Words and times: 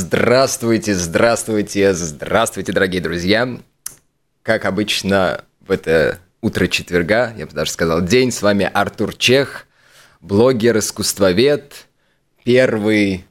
Здравствуйте, 0.00 0.94
здравствуйте, 0.94 1.92
здравствуйте, 1.92 2.72
дорогие 2.72 3.02
друзья. 3.02 3.58
Как 4.44 4.64
обычно 4.64 5.44
в 5.66 5.72
это 5.72 6.20
утро 6.40 6.68
четверга, 6.68 7.34
я 7.36 7.46
бы 7.46 7.52
даже 7.52 7.72
сказал 7.72 8.00
день, 8.02 8.30
с 8.30 8.40
вами 8.40 8.70
Артур 8.72 9.12
Чех, 9.16 9.66
блогер, 10.20 10.78
искусствовед, 10.78 11.88
первый 12.44 13.24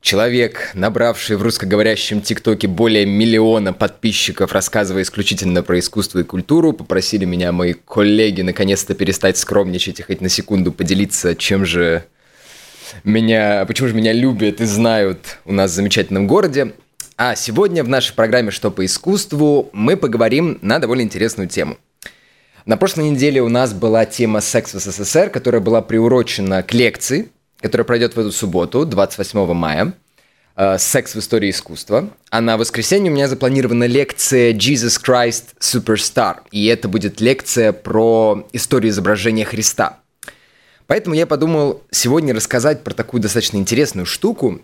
человек, 0.00 0.70
набравший 0.72 1.36
в 1.36 1.42
русскоговорящем 1.42 2.22
ТикТоке 2.22 2.66
более 2.66 3.04
миллиона 3.04 3.74
подписчиков, 3.74 4.52
рассказывая 4.52 5.02
исключительно 5.02 5.62
про 5.62 5.78
искусство 5.78 6.20
и 6.20 6.24
культуру. 6.24 6.72
Попросили 6.72 7.26
меня 7.26 7.52
мои 7.52 7.74
коллеги 7.74 8.40
наконец-то 8.40 8.94
перестать 8.94 9.36
скромничать 9.36 10.00
и 10.00 10.04
хоть 10.04 10.22
на 10.22 10.30
секунду 10.30 10.72
поделиться, 10.72 11.36
чем 11.36 11.66
же 11.66 12.06
меня, 13.04 13.64
почему 13.66 13.88
же 13.88 13.94
меня 13.94 14.12
любят 14.12 14.60
и 14.60 14.64
знают 14.64 15.38
у 15.44 15.52
нас 15.52 15.72
в 15.72 15.74
замечательном 15.74 16.26
городе. 16.26 16.72
А 17.16 17.34
сегодня 17.34 17.84
в 17.84 17.88
нашей 17.88 18.14
программе 18.14 18.50
«Что 18.50 18.70
по 18.70 18.84
искусству» 18.84 19.68
мы 19.72 19.96
поговорим 19.96 20.58
на 20.62 20.78
довольно 20.78 21.02
интересную 21.02 21.48
тему. 21.48 21.76
На 22.64 22.76
прошлой 22.76 23.10
неделе 23.10 23.42
у 23.42 23.48
нас 23.48 23.72
была 23.72 24.06
тема 24.06 24.40
«Секс 24.40 24.74
в 24.74 24.78
СССР», 24.80 25.28
которая 25.30 25.60
была 25.60 25.82
приурочена 25.82 26.62
к 26.62 26.72
лекции, 26.72 27.28
которая 27.60 27.84
пройдет 27.84 28.16
в 28.16 28.20
эту 28.20 28.32
субботу, 28.32 28.86
28 28.86 29.52
мая. 29.52 29.92
Э, 30.56 30.78
«Секс 30.78 31.14
в 31.14 31.18
истории 31.18 31.50
искусства». 31.50 32.10
А 32.30 32.40
на 32.40 32.56
воскресенье 32.56 33.10
у 33.10 33.14
меня 33.14 33.28
запланирована 33.28 33.84
лекция 33.84 34.52
«Jesus 34.52 35.00
Christ 35.02 35.56
Superstar». 35.60 36.38
И 36.52 36.66
это 36.66 36.88
будет 36.88 37.20
лекция 37.20 37.72
про 37.72 38.48
историю 38.52 38.90
изображения 38.90 39.44
Христа– 39.44 39.98
Поэтому 40.90 41.14
я 41.14 41.24
подумал 41.24 41.84
сегодня 41.92 42.34
рассказать 42.34 42.82
про 42.82 42.92
такую 42.94 43.20
достаточно 43.20 43.58
интересную 43.58 44.06
штуку, 44.06 44.60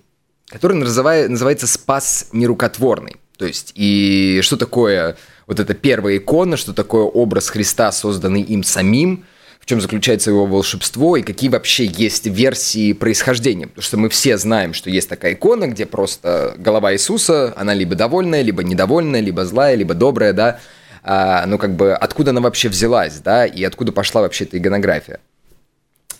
которая 0.48 0.76
называется 0.76 1.68
«Спас 1.68 2.30
нерукотворный». 2.32 3.14
То 3.38 3.46
есть, 3.46 3.70
и 3.76 4.40
что 4.42 4.56
такое 4.56 5.16
вот 5.46 5.60
эта 5.60 5.72
первая 5.72 6.16
икона, 6.16 6.56
что 6.56 6.72
такое 6.72 7.04
образ 7.04 7.48
Христа, 7.48 7.92
созданный 7.92 8.42
им 8.42 8.64
самим, 8.64 9.24
в 9.60 9.66
чем 9.66 9.80
заключается 9.80 10.30
его 10.30 10.46
волшебство 10.46 11.16
и 11.16 11.22
какие 11.22 11.48
вообще 11.48 11.84
есть 11.84 12.26
версии 12.26 12.92
происхождения. 12.92 13.68
Потому 13.68 13.84
что 13.84 13.96
мы 13.96 14.08
все 14.08 14.36
знаем, 14.36 14.74
что 14.74 14.90
есть 14.90 15.08
такая 15.08 15.34
икона, 15.34 15.68
где 15.68 15.86
просто 15.86 16.56
голова 16.58 16.92
Иисуса, 16.92 17.54
она 17.56 17.72
либо 17.72 17.94
довольная, 17.94 18.42
либо 18.42 18.64
недовольная, 18.64 19.20
либо 19.20 19.44
злая, 19.44 19.76
либо 19.76 19.94
добрая, 19.94 20.32
да. 20.32 20.58
А, 21.04 21.46
ну, 21.46 21.56
как 21.56 21.76
бы, 21.76 21.94
откуда 21.94 22.32
она 22.32 22.40
вообще 22.40 22.68
взялась, 22.68 23.20
да, 23.20 23.46
и 23.46 23.62
откуда 23.62 23.92
пошла 23.92 24.22
вообще 24.22 24.42
эта 24.42 24.58
игонография. 24.58 25.20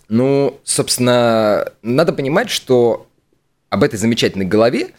Ну, 0.09 0.61
собственно, 0.65 1.73
надо 1.83 2.13
понимать, 2.13 2.51
что 2.51 3.07
об 3.71 3.83
этой 3.83 3.97
замечательной 3.97 4.45
голове 4.45 4.91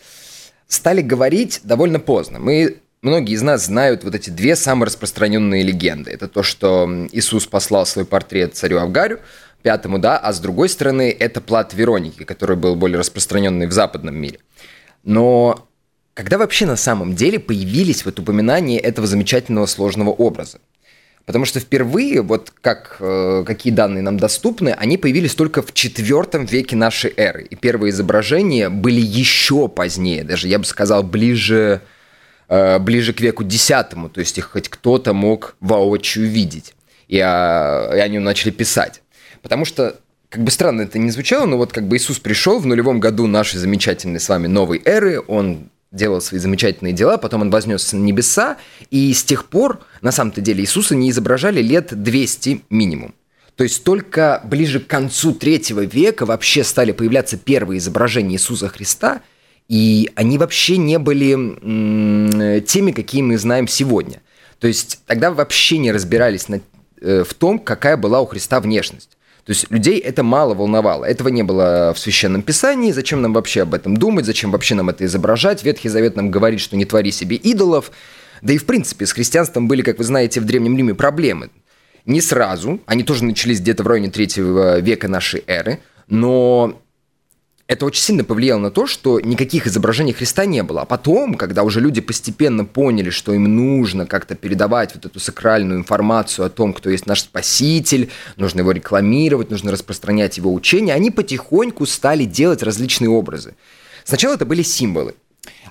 стали 0.67 1.01
говорить 1.01 1.61
довольно 1.63 1.99
поздно. 1.99 2.39
Мы 2.39 2.77
Многие 3.03 3.35
из 3.35 3.43
нас 3.43 3.65
знают 3.65 4.03
вот 4.03 4.15
эти 4.15 4.31
две 4.31 4.55
самые 4.55 4.87
распространенные 4.87 5.61
легенды. 5.61 6.09
Это 6.09 6.27
то, 6.27 6.41
что 6.41 7.07
Иисус 7.11 7.45
послал 7.45 7.85
свой 7.85 8.05
портрет 8.05 8.55
царю 8.55 8.79
Авгарю, 8.79 9.19
пятому, 9.61 9.99
да, 9.99 10.17
а 10.17 10.33
с 10.33 10.39
другой 10.39 10.67
стороны, 10.67 11.15
это 11.17 11.39
плат 11.39 11.73
Вероники, 11.73 12.23
который 12.23 12.57
был 12.57 12.75
более 12.75 12.97
распространенный 12.97 13.67
в 13.67 13.71
западном 13.71 14.15
мире. 14.15 14.39
Но 15.03 15.67
когда 16.15 16.39
вообще 16.39 16.65
на 16.65 16.75
самом 16.75 17.15
деле 17.15 17.39
появились 17.39 18.03
вот 18.03 18.17
упоминания 18.17 18.79
этого 18.79 19.05
замечательного 19.05 19.67
сложного 19.67 20.09
образа? 20.09 20.59
Потому 21.27 21.43
что 21.43 21.59
впервые, 21.59 22.21
вот 22.21 22.53
как, 22.61 22.95
э, 23.01 23.43
какие 23.45 23.73
данные 23.73 24.01
нам 24.01 24.17
доступны, 24.17 24.69
они 24.69 24.97
появились 24.97 25.35
только 25.35 25.61
в 25.61 25.73
четвертом 25.73 26.45
веке 26.45 26.77
нашей 26.77 27.13
эры. 27.17 27.43
И 27.43 27.57
первые 27.57 27.91
изображения 27.91 28.69
были 28.69 29.01
еще 29.01 29.67
позднее, 29.67 30.23
даже 30.23 30.47
я 30.47 30.57
бы 30.57 30.63
сказал, 30.63 31.03
ближе, 31.03 31.81
э, 32.47 32.79
ближе 32.79 33.11
к 33.11 33.19
веку 33.19 33.43
десятому. 33.43 34.07
То 34.07 34.21
есть 34.21 34.37
их 34.37 34.51
хоть 34.51 34.69
кто-то 34.69 35.13
мог 35.13 35.57
воочию 35.59 36.29
видеть. 36.29 36.73
И, 37.09 37.19
а, 37.19 37.91
и 37.93 37.99
они 37.99 38.19
начали 38.19 38.51
писать. 38.51 39.01
Потому 39.41 39.65
что 39.65 39.99
как 40.29 40.45
бы 40.45 40.51
странно 40.51 40.83
это 40.83 40.97
не 40.97 41.11
звучало, 41.11 41.45
но 41.45 41.57
вот 41.57 41.73
как 41.73 41.89
бы 41.89 41.97
Иисус 41.97 42.19
пришел 42.19 42.59
в 42.59 42.65
нулевом 42.65 43.01
году 43.01 43.27
нашей 43.27 43.57
замечательной 43.57 44.21
с 44.21 44.29
вами 44.29 44.47
новой 44.47 44.81
эры, 44.85 45.21
он 45.27 45.69
делал 45.91 46.21
свои 46.21 46.39
замечательные 46.39 46.93
дела, 46.93 47.17
потом 47.17 47.41
он 47.41 47.49
вознесся 47.49 47.95
на 47.95 48.03
небеса, 48.03 48.57
и 48.91 49.13
с 49.13 49.23
тех 49.23 49.45
пор, 49.45 49.79
на 50.01 50.11
самом-то 50.11 50.41
деле, 50.41 50.61
Иисуса 50.61 50.95
не 50.95 51.09
изображали 51.09 51.61
лет 51.61 51.89
200 51.91 52.63
минимум. 52.69 53.15
То 53.55 53.63
есть 53.63 53.83
только 53.83 54.41
ближе 54.45 54.79
к 54.79 54.87
концу 54.87 55.33
третьего 55.33 55.83
века 55.83 56.25
вообще 56.25 56.63
стали 56.63 56.91
появляться 56.91 57.37
первые 57.37 57.79
изображения 57.79 58.35
Иисуса 58.35 58.69
Христа, 58.69 59.21
и 59.67 60.11
они 60.15 60.37
вообще 60.37 60.77
не 60.77 60.99
были 60.99 62.61
теми, 62.61 62.91
какие 62.91 63.23
мы 63.23 63.37
знаем 63.37 63.67
сегодня. 63.67 64.21
То 64.59 64.67
есть 64.67 65.01
тогда 65.07 65.31
вообще 65.31 65.79
не 65.79 65.91
разбирались 65.91 66.47
на, 66.49 66.61
э, 67.01 67.23
в 67.23 67.33
том, 67.33 67.59
какая 67.59 67.97
была 67.97 68.21
у 68.21 68.25
Христа 68.25 68.59
внешность. 68.59 69.16
То 69.47 69.53
есть 69.53 69.71
людей 69.71 69.97
это 69.99 70.23
мало 70.23 70.53
волновало. 70.53 71.05
Этого 71.05 71.29
не 71.29 71.41
было 71.41 71.93
в 71.95 71.99
Священном 71.99 72.41
Писании. 72.41 72.91
Зачем 72.91 73.21
нам 73.21 73.31
вообще 73.31 73.61
об 73.61 73.73
этом 73.73 73.95
думать? 73.95 74.25
Зачем 74.25 74.51
вообще 74.51 74.75
нам 74.75 74.89
это 74.89 75.05
изображать? 75.05 75.63
Ветхий 75.63 75.87
Завет 75.87 76.17
нам 76.17 76.29
говорит, 76.31 76.59
что 76.59 76.75
не 76.75 76.83
твори 76.83 77.11
себе 77.11 77.37
идолов. 77.37 77.91
Да 78.41 78.51
и 78.51 78.57
в 78.57 78.65
принципе 78.65 79.05
с 79.05 79.13
христианством 79.13 79.69
были, 79.69 79.83
как 79.83 79.99
вы 79.99 80.03
знаете, 80.03 80.41
в 80.41 80.45
Древнем 80.45 80.77
Риме 80.77 80.95
проблемы. 80.95 81.49
Не 82.05 82.19
сразу, 82.19 82.81
они 82.87 83.03
тоже 83.03 83.23
начались 83.23 83.61
где-то 83.61 83.83
в 83.83 83.87
районе 83.87 84.09
третьего 84.09 84.79
века 84.81 85.07
нашей 85.07 85.45
эры, 85.47 85.79
но 86.09 86.81
это 87.67 87.85
очень 87.85 88.01
сильно 88.01 88.23
повлияло 88.23 88.59
на 88.59 88.71
то, 88.71 88.87
что 88.87 89.19
никаких 89.19 89.67
изображений 89.67 90.13
Христа 90.13 90.45
не 90.45 90.63
было. 90.63 90.81
А 90.81 90.85
потом, 90.85 91.35
когда 91.35 91.63
уже 91.63 91.81
люди 91.81 91.99
постепенно 91.99 92.63
поняли, 92.63 93.09
что 93.09 93.33
им 93.33 93.43
нужно 93.43 94.05
как-то 94.05 94.35
передавать 94.35 94.95
вот 94.95 95.05
эту 95.05 95.19
сакральную 95.19 95.79
информацию 95.79 96.45
о 96.45 96.49
том, 96.49 96.73
кто 96.73 96.89
есть 96.89 97.05
наш 97.07 97.21
Спаситель, 97.21 98.09
нужно 98.37 98.61
его 98.61 98.71
рекламировать, 98.71 99.49
нужно 99.49 99.71
распространять 99.71 100.37
его 100.37 100.53
учение, 100.53 100.95
они 100.95 101.11
потихоньку 101.11 101.85
стали 101.85 102.23
делать 102.23 102.63
различные 102.63 103.09
образы. 103.09 103.53
Сначала 104.05 104.35
это 104.35 104.45
были 104.45 104.61
символы. 104.61 105.15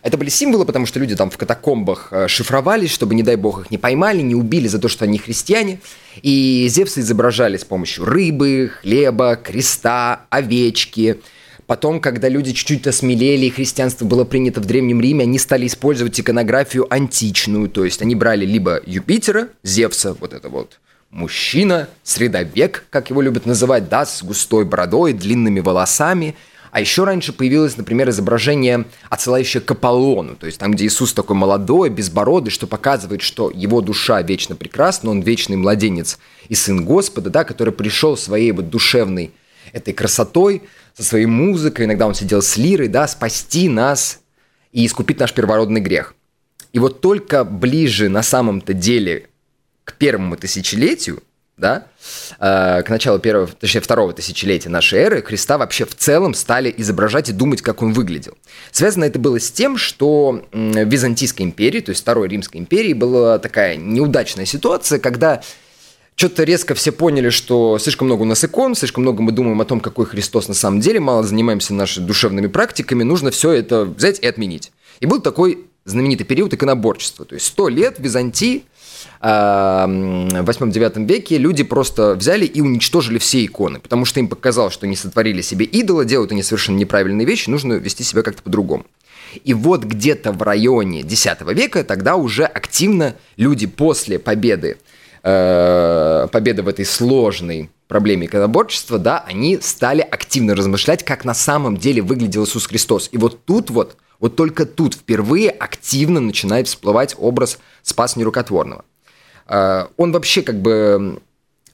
Это 0.03 0.19
были 0.19 0.29
символы, 0.29 0.67
потому 0.67 0.85
что 0.85 1.01
люди 1.01 1.17
там 1.17 1.31
в 1.31 1.39
катакомбах 1.39 2.09
э, 2.11 2.29
шифровались, 2.29 2.93
чтобы, 2.93 3.15
не 3.15 3.23
дай 3.23 3.37
бог, 3.37 3.63
их 3.63 3.71
не 3.71 3.79
поймали, 3.79 4.21
не 4.21 4.35
убили 4.35 4.69
за 4.69 4.79
то, 4.79 4.89
что 4.89 5.07
они 5.07 5.17
христиане. 5.17 5.81
И 6.21 6.67
Зевсы 6.69 7.01
изображали 7.01 7.57
с 7.57 7.65
помощью 7.65 8.05
рыбы, 8.05 8.71
хлеба, 8.83 9.37
креста, 9.37 10.27
овечки– 10.29 11.21
Потом, 11.67 12.01
когда 12.01 12.29
люди 12.29 12.53
чуть-чуть 12.53 12.87
осмелели, 12.87 13.47
и 13.47 13.51
христианство 13.51 14.05
было 14.05 14.25
принято 14.25 14.61
в 14.61 14.67
Древнем 14.67 15.01
Риме, 15.01 15.25
они 15.25 15.39
стали 15.39 15.67
использовать 15.67 16.19
иконографию 16.21 16.87
античную, 16.93 17.69
то 17.69 17.85
есть 17.85 18.03
они 18.03 18.15
брали 18.15 18.47
либо 18.47 18.81
Юпитера, 18.87 19.49
Зевса, 19.65 20.15
вот 20.15 20.33
это 20.33 20.49
вот 20.49 20.79
мужчина, 21.11 21.89
средовек, 22.05 22.85
как 22.91 23.11
его 23.11 23.21
любят 23.21 23.47
называть, 23.47 23.89
да, 23.89 24.07
с 24.07 24.23
густой 24.23 24.65
бородой, 24.65 25.13
длинными 25.13 25.59
волосами, 25.59 26.37
а 26.71 26.81
еще 26.81 27.05
раньше 27.05 27.33
появилось, 27.33 27.77
например, 27.77 28.11
изображение, 28.11 28.85
отсылающее 29.09 29.61
к 29.61 29.71
Аполлону, 29.71 30.37
то 30.37 30.47
есть 30.47 30.59
там, 30.59 30.73
где 30.73 30.87
Иисус 30.87 31.15
такой 31.15 31.35
молодой, 31.35 31.91
безбородый, 31.91 32.53
что 32.53 32.69
показывает, 32.69 33.23
что 33.23 33.51
его 33.51 33.81
душа 33.81 34.23
вечно 34.23 34.55
прекрасна, 34.55 35.11
он 35.11 35.21
вечный 35.21 35.57
младенец 35.57 36.19
и 36.49 36.55
сын 36.55 36.85
Господа, 36.85 37.31
да, 37.31 37.43
который 37.43 37.73
пришел 37.73 38.17
своей 38.17 38.53
вот 38.53 38.69
душевной 38.69 39.33
этой 39.73 39.95
красотой, 39.95 40.63
со 40.97 41.03
своей 41.03 41.27
музыкой, 41.27 41.85
иногда 41.85 42.07
он 42.07 42.15
сидел 42.15 42.43
с 42.43 42.57
лирой, 42.57 42.89
да, 42.89 43.07
спасти 43.07 43.69
нас 43.69 44.21
и 44.73 44.87
искупить 44.87 45.19
наш 45.21 45.33
первородный 45.33 45.81
грех. 45.81 46.15
И 46.73 46.79
вот 46.79 47.01
только 47.01 47.45
ближе 47.45 48.09
на 48.09 48.23
самом-то 48.23 48.73
деле 48.73 49.29
к 49.85 49.95
первому 49.95 50.37
тысячелетию, 50.37 51.23
да, 51.57 51.87
э, 52.39 52.83
к 52.83 52.89
началу 52.89 53.19
первого, 53.19 53.47
точнее, 53.47 53.81
второго 53.81 54.13
тысячелетия 54.13 54.69
нашей 54.69 54.99
эры, 54.99 55.23
Христа 55.23 55.59
вообще 55.59 55.85
в 55.85 55.95
целом 55.95 56.35
стали 56.35 56.73
изображать 56.77 57.31
и 57.31 57.33
думать, 57.33 57.63
как 57.63 57.83
он 57.83 57.93
выглядел. 57.93 58.37
Связано 58.73 59.05
это 59.05 59.19
было 59.19 59.41
с 59.41 59.51
тем, 59.51 59.79
что 59.79 60.45
в 60.53 60.85
Византийской 60.85 61.47
империи, 61.47 61.81
то 61.81 61.91
есть 61.91 62.03
Второй 62.03 62.29
Римской 62.29 62.61
империи, 62.61 62.93
была 62.93 63.39
такая 63.39 63.77
неудачная 63.77 64.45
ситуация, 64.45 64.99
когда 64.99 65.43
что-то 66.17 66.45
резко 66.45 66.75
все 66.75 66.93
поняли, 66.93 67.29
что 67.29 67.79
слишком 67.79 68.07
много 68.07 68.23
у 68.23 68.25
нас 68.25 68.43
икон, 68.43 68.75
слишком 68.75 69.03
много 69.03 69.23
мы 69.23 69.33
думаем 69.33 69.61
о 69.61 69.67
том, 69.67 69.81
какой 69.81 70.07
Христос 70.07 70.49
на 70.49 70.55
самом 70.55 70.81
деле, 70.81 70.99
мало 70.99 71.23
занимаемся 71.23 71.75
нашими 71.75 72.07
душевными 72.07 72.47
практиками, 72.47 73.03
нужно 73.03 73.31
все 73.31 73.53
это 73.53 73.85
взять 73.85 74.21
и 74.21 74.27
отменить. 74.27 74.73
И 75.01 75.07
был 75.07 75.21
такой 75.21 75.67
знаменитый 75.85 76.27
период 76.27 76.55
иконоборчества. 76.55 77.27
То 77.27 77.35
есть 77.35 77.47
сто 77.47 77.69
лет 77.69 77.99
в 77.99 78.03
Византии, 78.03 78.65
в 79.21 79.25
8-9 79.25 81.05
веке 81.07 81.37
люди 81.37 81.63
просто 81.63 82.15
взяли 82.15 82.47
и 82.47 82.63
уничтожили 82.63 83.19
все 83.19 83.45
иконы, 83.45 83.79
потому 83.79 84.07
что 84.07 84.19
им 84.19 84.29
показалось, 84.29 84.73
что 84.73 84.87
они 84.87 84.97
сотворили 84.97 85.43
себе 85.43 85.67
идола, 85.67 86.07
делают 86.07 86.33
они 86.33 86.43
совершенно 86.43 86.77
неправильные 86.77 87.27
вещи, 87.27 87.51
нужно 87.51 87.75
вести 87.75 88.05
себя 88.05 88.23
как-то 88.23 88.43
по-другому. 88.43 88.87
И 89.45 89.53
вот 89.53 89.85
где-то 89.85 90.33
в 90.33 90.43
районе 90.43 91.01
X 91.01 91.27
века 91.53 91.85
тогда 91.85 92.17
уже 92.17 92.45
активно 92.45 93.17
люди 93.37 93.67
после 93.67 94.19
победы 94.19 94.79
э, 95.27 96.29
победы 96.31 96.63
в 96.63 96.69
этой 96.69 96.85
сложной 96.85 97.71
проблеме 97.89 98.27
иконоборчества, 98.27 98.99
да, 98.99 99.25
они 99.27 99.59
стали 99.61 100.01
активно 100.01 100.55
размышлять, 100.55 101.05
как 101.05 101.25
на 101.25 101.35
самом 101.35 101.77
деле 101.77 102.01
выглядел 102.01 102.45
Иисус 102.45 102.67
Христос. 102.67 103.09
И 103.11 103.19
вот 103.19 103.45
тут 103.45 103.71
вот, 103.71 103.97
вот 104.21 104.37
только 104.37 104.67
тут 104.67 104.95
впервые 104.95 105.51
активно 105.51 106.21
начинает 106.21 106.69
всплывать 106.69 107.17
образ 107.19 107.59
Спас 107.83 108.17
Нерукотворного. 108.17 108.85
А, 109.47 109.89
он 109.97 110.13
вообще 110.13 110.43
как 110.43 110.61
бы 110.63 111.21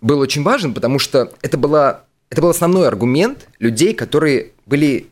был 0.00 0.18
очень 0.20 0.42
важен, 0.42 0.72
потому 0.72 0.98
что 0.98 1.30
это, 1.42 1.58
была, 1.58 2.04
это 2.30 2.40
был 2.40 2.48
основной 2.48 2.88
аргумент 2.88 3.48
людей, 3.58 3.92
которые 3.92 4.52
были 4.64 5.08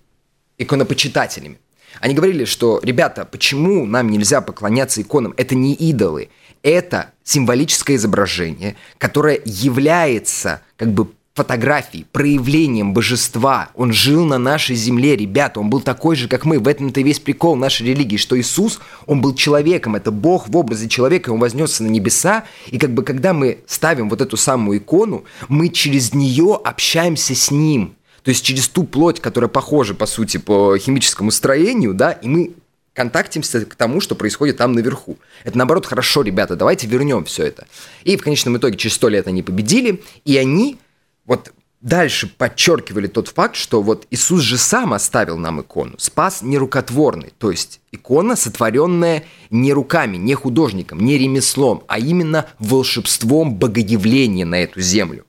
иконопочитателями. 0.56 1.58
Они 2.00 2.14
говорили, 2.14 2.46
что, 2.46 2.80
ребята, 2.82 3.26
почему 3.26 3.84
нам 3.84 4.10
нельзя 4.10 4.40
поклоняться 4.40 5.02
иконам? 5.02 5.34
Это 5.36 5.54
не 5.54 5.74
идолы, 5.74 6.30
это 6.62 7.12
символическое 7.24 7.96
изображение, 7.96 8.76
которое 8.98 9.40
является 9.44 10.62
как 10.76 10.92
бы 10.92 11.08
фотографией, 11.34 12.04
проявлением 12.12 12.92
божества. 12.92 13.70
Он 13.74 13.92
жил 13.92 14.26
на 14.26 14.36
нашей 14.36 14.76
земле, 14.76 15.16
ребята, 15.16 15.60
он 15.60 15.70
был 15.70 15.80
такой 15.80 16.16
же, 16.16 16.28
как 16.28 16.44
мы. 16.44 16.58
В 16.58 16.68
этом-то 16.68 17.00
весь 17.00 17.20
прикол 17.20 17.56
нашей 17.56 17.86
религии, 17.86 18.16
что 18.16 18.38
Иисус, 18.38 18.80
он 19.06 19.20
был 19.20 19.34
человеком, 19.34 19.96
это 19.96 20.10
Бог 20.10 20.48
в 20.48 20.56
образе 20.56 20.88
человека, 20.88 21.30
он 21.30 21.38
вознесся 21.38 21.82
на 21.82 21.88
небеса, 21.88 22.44
и 22.66 22.78
как 22.78 22.92
бы 22.92 23.02
когда 23.04 23.32
мы 23.32 23.60
ставим 23.66 24.10
вот 24.10 24.20
эту 24.20 24.36
самую 24.36 24.78
икону, 24.78 25.24
мы 25.48 25.68
через 25.68 26.12
нее 26.12 26.60
общаемся 26.62 27.34
с 27.34 27.50
Ним. 27.50 27.94
То 28.22 28.30
есть 28.30 28.44
через 28.44 28.68
ту 28.68 28.84
плоть, 28.84 29.20
которая 29.20 29.48
похожа, 29.48 29.94
по 29.94 30.06
сути, 30.06 30.36
по 30.36 30.76
химическому 30.76 31.30
строению, 31.30 31.94
да, 31.94 32.12
и 32.12 32.28
мы 32.28 32.50
контактимся 32.94 33.64
к 33.64 33.74
тому, 33.74 34.00
что 34.00 34.14
происходит 34.14 34.56
там 34.56 34.72
наверху. 34.72 35.18
Это 35.44 35.56
наоборот 35.56 35.86
хорошо, 35.86 36.22
ребята, 36.22 36.56
давайте 36.56 36.86
вернем 36.86 37.24
все 37.24 37.44
это. 37.44 37.66
И 38.04 38.16
в 38.16 38.22
конечном 38.22 38.56
итоге 38.56 38.76
через 38.76 38.96
сто 38.96 39.08
лет 39.08 39.26
они 39.26 39.42
победили, 39.42 40.02
и 40.24 40.36
они 40.36 40.78
вот 41.24 41.52
дальше 41.80 42.26
подчеркивали 42.26 43.06
тот 43.06 43.28
факт, 43.28 43.56
что 43.56 43.82
вот 43.82 44.06
Иисус 44.10 44.42
же 44.42 44.58
сам 44.58 44.92
оставил 44.92 45.38
нам 45.38 45.62
икону. 45.62 45.94
Спас 45.98 46.42
нерукотворный, 46.42 47.32
то 47.38 47.50
есть 47.50 47.80
икона, 47.90 48.36
сотворенная 48.36 49.24
не 49.50 49.72
руками, 49.72 50.16
не 50.16 50.34
художником, 50.34 51.00
не 51.00 51.16
ремеслом, 51.16 51.84
а 51.88 51.98
именно 51.98 52.46
волшебством 52.58 53.54
богоявления 53.54 54.44
на 54.44 54.60
эту 54.60 54.80
землю. 54.80 55.24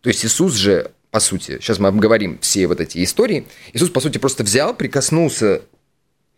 То 0.00 0.08
есть 0.08 0.24
Иисус 0.24 0.54
же, 0.54 0.92
по 1.10 1.18
сути, 1.18 1.58
сейчас 1.60 1.78
мы 1.78 1.88
обговорим 1.88 2.38
все 2.40 2.66
вот 2.66 2.80
эти 2.80 3.02
истории, 3.02 3.46
Иисус, 3.72 3.90
по 3.90 4.00
сути, 4.00 4.18
просто 4.18 4.44
взял, 4.44 4.74
прикоснулся 4.74 5.62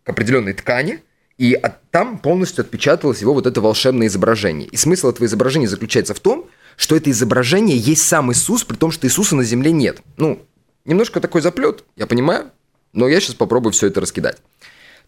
к 0.07 0.09
определенной 0.09 0.53
ткани, 0.53 1.03
и 1.37 1.53
от, 1.53 1.81
там 1.91 2.17
полностью 2.17 2.61
отпечаталось 2.61 3.19
его 3.19 3.33
вот 3.33 3.45
это 3.45 3.59
волшебное 3.59 4.07
изображение. 4.07 4.69
И 4.69 4.77
смысл 4.77 5.09
этого 5.09 5.25
изображения 5.25 5.67
заключается 5.67 6.13
в 6.13 6.21
том, 6.21 6.45
что 6.77 6.95
это 6.95 7.11
изображение 7.11 7.77
есть 7.77 8.07
сам 8.07 8.31
Иисус, 8.31 8.63
при 8.63 8.77
том, 8.77 8.91
что 8.91 9.05
Иисуса 9.05 9.35
на 9.35 9.43
земле 9.43 9.73
нет. 9.73 9.99
Ну, 10.15 10.41
немножко 10.85 11.19
такой 11.19 11.41
заплет, 11.41 11.83
я 11.97 12.07
понимаю, 12.07 12.51
но 12.93 13.09
я 13.09 13.19
сейчас 13.19 13.35
попробую 13.35 13.73
все 13.73 13.87
это 13.87 13.99
раскидать. 13.99 14.37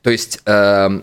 То 0.01 0.09
есть 0.09 0.41
э, 0.45 1.01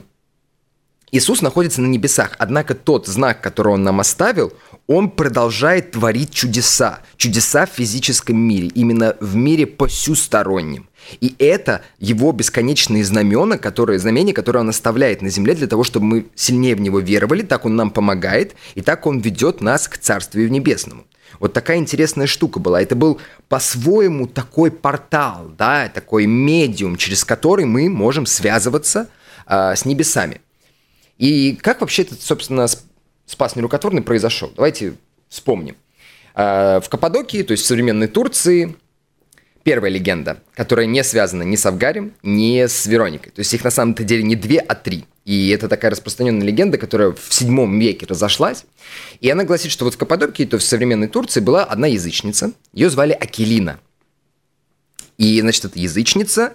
Иисус 1.10 1.40
находится 1.40 1.80
на 1.80 1.86
небесах, 1.86 2.32
однако 2.38 2.74
тот 2.74 3.06
знак, 3.06 3.40
который 3.40 3.72
он 3.72 3.82
нам 3.82 3.98
оставил, 4.00 4.52
он 4.86 5.10
продолжает 5.10 5.92
творить 5.92 6.32
чудеса. 6.32 7.00
Чудеса 7.16 7.66
в 7.66 7.70
физическом 7.70 8.36
мире, 8.38 8.68
именно 8.68 9.16
в 9.20 9.34
мире 9.34 9.66
посюстороннем. 9.66 10.88
И 11.20 11.34
это 11.38 11.82
его 11.98 12.32
бесконечные 12.32 13.04
знамена, 13.04 13.58
которые, 13.58 13.98
знамения, 13.98 14.32
которые 14.32 14.60
он 14.60 14.68
оставляет 14.68 15.22
на 15.22 15.28
земле 15.28 15.54
для 15.54 15.66
того, 15.66 15.84
чтобы 15.84 16.06
мы 16.06 16.26
сильнее 16.34 16.74
в 16.74 16.80
него 16.80 17.00
веровали, 17.00 17.42
так 17.42 17.64
он 17.64 17.76
нам 17.76 17.90
помогает, 17.90 18.54
и 18.74 18.82
так 18.82 19.06
он 19.06 19.20
ведет 19.20 19.60
нас 19.60 19.88
к 19.88 19.98
Царствию 19.98 20.50
Небесному. 20.50 21.04
Вот 21.38 21.52
такая 21.52 21.78
интересная 21.78 22.26
штука 22.26 22.60
была. 22.60 22.80
Это 22.80 22.94
был 22.94 23.20
по-своему 23.48 24.26
такой 24.26 24.70
портал, 24.70 25.50
да, 25.56 25.88
такой 25.88 26.26
медиум, 26.26 26.96
через 26.96 27.24
который 27.24 27.64
мы 27.64 27.88
можем 27.88 28.26
связываться 28.26 29.08
э, 29.46 29.74
с 29.76 29.84
небесами. 29.84 30.40
И 31.18 31.58
как 31.60 31.80
вообще 31.80 32.02
этот, 32.02 32.20
собственно, 32.22 32.66
спас 33.26 33.56
нерукотворный 33.56 34.02
произошел? 34.02 34.52
Давайте 34.56 34.94
вспомним. 35.28 35.76
Э, 36.34 36.80
в 36.82 36.88
Каппадокии, 36.88 37.42
то 37.42 37.52
есть 37.52 37.64
в 37.64 37.66
современной 37.66 38.08
Турции, 38.08 38.76
первая 39.62 39.90
легенда, 39.90 40.38
которая 40.54 40.86
не 40.86 41.02
связана 41.02 41.42
ни 41.42 41.56
с 41.56 41.66
Авгарем, 41.66 42.12
ни 42.22 42.66
с 42.66 42.86
Вероникой. 42.86 43.32
То 43.32 43.40
есть 43.40 43.52
их 43.52 43.64
на 43.64 43.70
самом-то 43.70 44.04
деле 44.04 44.22
не 44.22 44.36
две, 44.36 44.58
а 44.58 44.74
три. 44.74 45.06
И 45.24 45.48
это 45.48 45.68
такая 45.68 45.90
распространенная 45.90 46.46
легенда, 46.46 46.78
которая 46.78 47.10
в 47.10 47.34
седьмом 47.34 47.78
веке 47.80 48.06
разошлась. 48.06 48.64
И 49.20 49.28
она 49.28 49.42
гласит, 49.42 49.72
что 49.72 49.84
вот 49.84 49.94
в 49.94 49.98
Каппадокии, 49.98 50.44
то 50.44 50.58
в 50.58 50.62
современной 50.62 51.08
Турции, 51.08 51.40
была 51.40 51.64
одна 51.64 51.88
язычница. 51.88 52.52
Ее 52.72 52.90
звали 52.90 53.12
Акелина. 53.12 53.80
И, 55.18 55.40
значит, 55.40 55.64
эта 55.64 55.78
язычница 55.78 56.52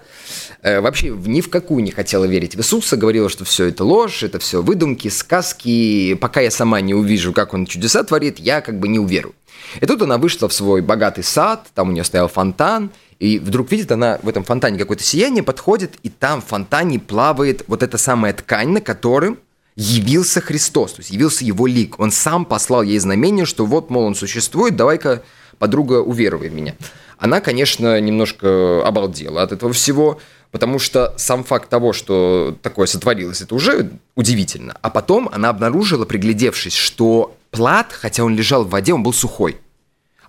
э, 0.62 0.82
вообще 0.82 1.10
ни 1.10 1.42
в 1.42 1.50
какую 1.50 1.84
не 1.84 1.92
хотела 1.92 2.26
верить 2.26 2.56
в 2.56 2.60
Иисуса, 2.60 2.96
говорила, 2.96 3.28
что 3.28 3.44
все 3.44 3.66
это 3.66 3.84
ложь, 3.84 4.22
это 4.22 4.38
все 4.40 4.62
выдумки, 4.62 5.08
сказки. 5.08 6.14
Пока 6.16 6.42
я 6.42 6.52
сама 6.52 6.80
не 6.82 6.94
увижу, 6.94 7.34
как 7.34 7.54
он 7.54 7.66
чудеса 7.66 8.04
творит, 8.04 8.40
я 8.40 8.62
как 8.62 8.80
бы 8.80 8.88
не 8.88 9.00
уверую. 9.00 9.34
И 9.80 9.86
тут 9.86 10.02
она 10.02 10.18
вышла 10.18 10.48
в 10.48 10.54
свой 10.54 10.82
богатый 10.82 11.24
сад, 11.24 11.68
там 11.74 11.90
у 11.90 11.92
нее 11.92 12.04
стоял 12.04 12.28
фонтан, 12.28 12.92
и 13.20 13.40
вдруг 13.40 13.72
видит 13.72 13.92
она 13.92 14.20
в 14.22 14.30
этом 14.30 14.44
фонтане 14.44 14.78
какое-то 14.78 15.04
сияние, 15.04 15.44
подходит, 15.44 15.96
и 16.04 16.10
там 16.10 16.42
в 16.42 16.46
фонтане 16.46 17.00
плавает 17.00 17.64
вот 17.68 17.84
эта 17.84 17.98
самая 17.98 18.34
ткань, 18.34 18.70
на 18.70 18.82
котором 18.82 19.40
явился 19.76 20.42
Христос, 20.42 20.94
то 20.94 21.00
есть 21.02 21.12
явился 21.12 21.46
его 21.46 21.66
лик. 21.68 22.00
Он 22.00 22.12
сам 22.12 22.46
послал 22.46 22.84
ей 22.84 23.00
знамение, 23.00 23.46
что 23.46 23.66
вот, 23.66 23.90
мол, 23.90 24.04
он 24.04 24.16
существует, 24.16 24.76
давай-ка, 24.76 25.24
подруга, 25.58 26.02
уверуй 26.02 26.50
в 26.50 26.54
меня. 26.54 26.76
Она, 27.22 27.40
конечно, 27.40 28.02
немножко 28.02 28.82
обалдела 28.84 29.44
от 29.44 29.52
этого 29.52 29.74
всего, 29.74 30.20
потому 30.50 30.80
что 30.80 31.14
сам 31.18 31.44
факт 31.44 31.70
того, 31.70 31.94
что 31.94 32.58
такое 32.64 32.88
сотворилось, 32.88 33.42
это 33.42 33.54
уже 33.54 33.92
удивительно. 34.16 34.76
А 34.82 34.90
потом 34.90 35.30
она 35.32 35.50
обнаружила, 35.50 36.06
приглядевшись, 36.06 36.74
что 36.74 37.38
плат, 37.52 37.94
хотя 37.94 38.24
он 38.24 38.36
лежал 38.36 38.64
в 38.64 38.72
воде, 38.72 38.96
он 38.96 39.04
был 39.04 39.14
сухой. 39.14 39.60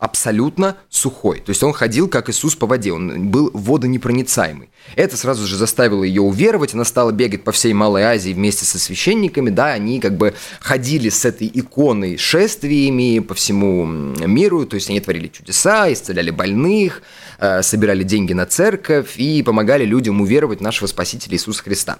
Абсолютно 0.02 0.76
сухой. 0.90 1.38
То 1.38 1.50
есть 1.50 1.62
он 1.62 1.72
ходил, 1.72 2.08
как 2.08 2.28
Иисус 2.28 2.56
по 2.56 2.66
воде, 2.66 2.92
он 2.92 3.28
был 3.28 3.52
водонепроницаемый. 3.54 4.68
Это 4.96 5.16
сразу 5.16 5.46
же 5.46 5.56
заставило 5.56 6.02
ее 6.02 6.22
уверовать, 6.22 6.74
она 6.74 6.84
стала 6.84 7.12
бегать 7.12 7.44
по 7.44 7.52
всей 7.52 7.72
Малой 7.72 8.02
Азии 8.02 8.32
вместе 8.32 8.64
со 8.64 8.80
священниками, 8.80 9.50
да, 9.50 9.66
они 9.66 10.00
как 10.00 10.16
бы 10.16 10.34
ходили 10.58 11.08
с 11.08 11.24
этой 11.24 11.48
иконой 11.54 12.16
шествиями 12.16 13.20
по 13.20 13.34
всему 13.34 13.84
миру, 13.86 14.66
то 14.66 14.74
есть 14.74 14.90
они 14.90 14.98
творили 14.98 15.28
чудеса, 15.28 15.92
исцеляли 15.92 16.30
больных, 16.30 17.02
э, 17.38 17.62
собирали 17.62 18.02
деньги 18.02 18.32
на 18.32 18.44
церковь 18.44 19.14
и 19.18 19.40
помогали 19.44 19.84
людям 19.84 20.20
уверовать 20.20 20.60
нашего 20.60 20.88
Спасителя 20.88 21.36
Иисуса 21.36 21.62
Христа. 21.62 21.98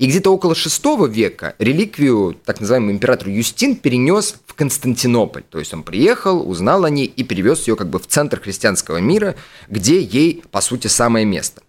И 0.00 0.08
где-то 0.08 0.30
около 0.30 0.54
VI 0.54 1.08
века 1.08 1.54
реликвию, 1.60 2.36
так 2.44 2.60
называемый 2.60 2.94
император 2.94 3.28
Юстин, 3.28 3.76
перенес 3.76 4.34
в 4.46 4.54
Константинополь. 4.54 5.44
То 5.48 5.60
есть 5.60 5.72
он 5.72 5.84
приехал, 5.84 6.48
узнал 6.48 6.84
о 6.84 6.90
ней 6.90 7.06
и 7.06 7.22
перевез 7.44 7.68
ее 7.68 7.76
как 7.76 7.88
бы 7.88 7.98
в 7.98 8.06
центр 8.06 8.40
христианского 8.40 8.98
мира, 8.98 9.34
где 9.68 10.00
ей, 10.00 10.42
по 10.50 10.60
сути, 10.60 10.86
самое 10.86 11.26
место. 11.26 11.62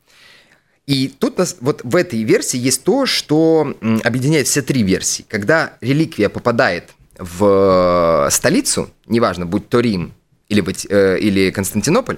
И 0.87 1.07
тут 1.07 1.37
нас, 1.37 1.57
вот 1.59 1.81
в 1.83 1.95
этой 1.95 2.23
версии 2.23 2.57
есть 2.57 2.83
то, 2.83 3.05
что 3.05 3.75
объединяет 4.03 4.47
все 4.47 4.61
три 4.61 4.83
версии. 4.83 5.25
Когда 5.27 5.73
реликвия 5.81 6.29
попадает 6.29 6.91
в 7.17 8.27
столицу, 8.31 8.89
неважно, 9.07 9.45
будь 9.45 9.67
то 9.67 9.79
Рим 9.79 10.13
или, 10.47 10.63
э, 10.89 11.19
или 11.19 11.51
Константинополь, 11.51 12.17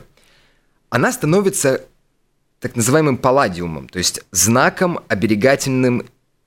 она 0.90 1.12
становится 1.12 1.82
так 2.60 2.76
называемым 2.76 3.18
палладиумом, 3.18 3.88
то 3.88 4.00
есть 4.00 4.22
знаком 4.32 5.00
оберегательным 5.08 6.04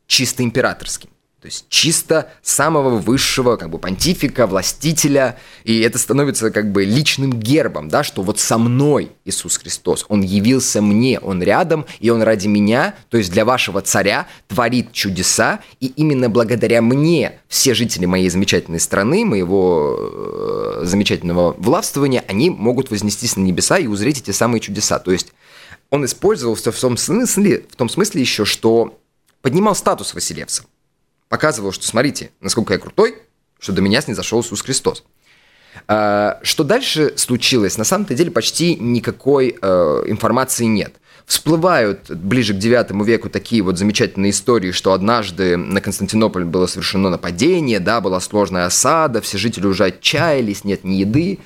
чисто 0.06 0.42
императорским. 0.42 1.10
То 1.40 1.46
есть 1.46 1.64
чисто 1.70 2.30
самого 2.42 2.98
высшего 2.98 3.56
как 3.56 3.70
бы 3.70 3.78
понтифика, 3.78 4.46
властителя, 4.46 5.38
и 5.64 5.80
это 5.80 5.96
становится 5.98 6.50
как 6.50 6.70
бы 6.70 6.84
личным 6.84 7.32
гербом, 7.32 7.88
да, 7.88 8.04
что 8.04 8.20
вот 8.20 8.38
со 8.38 8.58
мной 8.58 9.12
Иисус 9.24 9.56
Христос, 9.56 10.04
Он 10.10 10.20
явился 10.20 10.82
мне, 10.82 11.18
Он 11.18 11.42
рядом, 11.42 11.86
и 11.98 12.10
Он 12.10 12.22
ради 12.22 12.46
меня, 12.46 12.94
то 13.08 13.16
есть 13.16 13.32
для 13.32 13.46
вашего 13.46 13.80
царя, 13.80 14.26
творит 14.48 14.92
чудеса, 14.92 15.60
и 15.80 15.86
именно 15.86 16.28
благодаря 16.28 16.82
мне 16.82 17.40
все 17.48 17.72
жители 17.72 18.04
моей 18.04 18.28
замечательной 18.28 18.80
страны, 18.80 19.24
моего 19.24 19.96
э, 19.98 20.80
замечательного 20.84 21.54
властвования, 21.56 22.22
они 22.28 22.50
могут 22.50 22.90
вознестись 22.90 23.36
на 23.36 23.40
небеса 23.40 23.78
и 23.78 23.86
узреть 23.86 24.18
эти 24.18 24.32
самые 24.32 24.60
чудеса. 24.60 24.98
То 24.98 25.10
есть 25.10 25.32
он 25.88 26.04
использовался 26.04 26.70
в 26.70 26.78
том 26.78 26.98
смысле, 26.98 27.64
в 27.70 27.76
том 27.76 27.88
смысле 27.88 28.20
еще, 28.20 28.44
что 28.44 28.98
поднимал 29.40 29.74
статус 29.74 30.12
Василевса 30.12 30.64
показывал, 31.30 31.72
что 31.72 31.86
смотрите, 31.86 32.32
насколько 32.40 32.74
я 32.74 32.78
крутой, 32.78 33.14
что 33.58 33.72
до 33.72 33.80
меня 33.80 34.02
снизошел 34.02 34.42
Иисус 34.42 34.60
Христос. 34.60 35.04
А, 35.86 36.40
что 36.42 36.64
дальше 36.64 37.14
случилось? 37.16 37.78
На 37.78 37.84
самом-то 37.84 38.14
деле 38.14 38.30
почти 38.30 38.74
никакой 38.74 39.56
э, 39.62 40.02
информации 40.06 40.64
нет. 40.64 40.96
Всплывают 41.26 42.10
ближе 42.10 42.52
к 42.52 42.56
IX 42.56 43.04
веку 43.04 43.30
такие 43.30 43.62
вот 43.62 43.78
замечательные 43.78 44.30
истории, 44.30 44.72
что 44.72 44.92
однажды 44.92 45.56
на 45.56 45.80
Константинополь 45.80 46.44
было 46.44 46.66
совершено 46.66 47.08
нападение, 47.08 47.78
да, 47.78 48.00
была 48.00 48.18
сложная 48.18 48.66
осада, 48.66 49.20
все 49.20 49.38
жители 49.38 49.68
уже 49.68 49.84
отчаялись, 49.84 50.64
нет 50.64 50.82
ни 50.82 50.96
еды. 50.96 51.38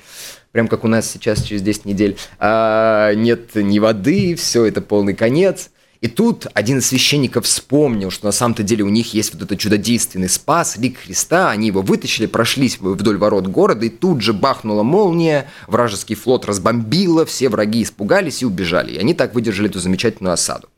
прям 0.51 0.67
как 0.67 0.83
у 0.83 0.87
нас 0.87 1.11
сейчас 1.11 1.43
через 1.43 1.61
10 1.61 1.85
недель, 1.85 2.17
а, 2.39 3.13
нет 3.13 3.53
ни 3.53 3.77
воды, 3.77 4.33
все 4.33 4.65
это 4.65 4.81
полный 4.81 5.13
конец. 5.13 5.69
И 6.01 6.07
тут 6.07 6.47
один 6.53 6.79
из 6.79 6.87
священников 6.87 7.45
вспомнил, 7.45 8.11
что 8.11 8.25
на 8.25 8.31
самом-то 8.31 8.63
деле 8.63 8.83
у 8.83 8.89
них 8.89 9.13
есть 9.13 9.33
вот 9.33 9.41
этот 9.41 9.59
чудодейственный 9.59 10.29
спас, 10.29 10.77
лик 10.77 10.97
Христа, 10.99 11.49
они 11.49 11.67
его 11.67 11.81
вытащили, 11.81 12.25
прошлись 12.25 12.77
вдоль 12.79 13.17
ворот 13.17 13.47
города, 13.47 13.85
и 13.85 13.89
тут 13.89 14.21
же 14.21 14.33
бахнула 14.33 14.83
молния, 14.83 15.49
вражеский 15.67 16.15
флот 16.15 16.45
разбомбило, 16.45 17.25
все 17.25 17.49
враги 17.49 17.83
испугались 17.83 18.41
и 18.41 18.45
убежали. 18.45 18.93
И 18.93 18.97
они 18.97 19.13
так 19.13 19.33
выдержали 19.33 19.69
эту 19.69 19.79
замечательную 19.79 20.33
осаду. 20.33 20.69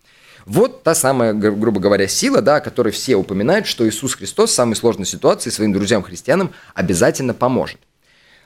Вот 0.46 0.84
та 0.84 0.96
самая, 0.96 1.34
грубо 1.34 1.82
говоря, 1.82 2.08
сила, 2.08 2.42
да, 2.42 2.58
о 2.58 2.62
которой 2.62 2.92
все 2.92 3.18
упоминают, 3.18 3.68
что 3.68 3.88
Иисус 3.88 4.16
Христос 4.16 4.52
в 4.52 4.54
самой 4.54 4.78
сложной 4.78 5.06
ситуации 5.06 5.50
своим 5.50 5.74
друзьям-христианам 5.74 6.52
обязательно 6.74 7.34
поможет. 7.34 7.80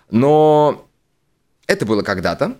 Но 0.09 0.87
это 1.67 1.85
было 1.85 2.01
когда-то. 2.01 2.57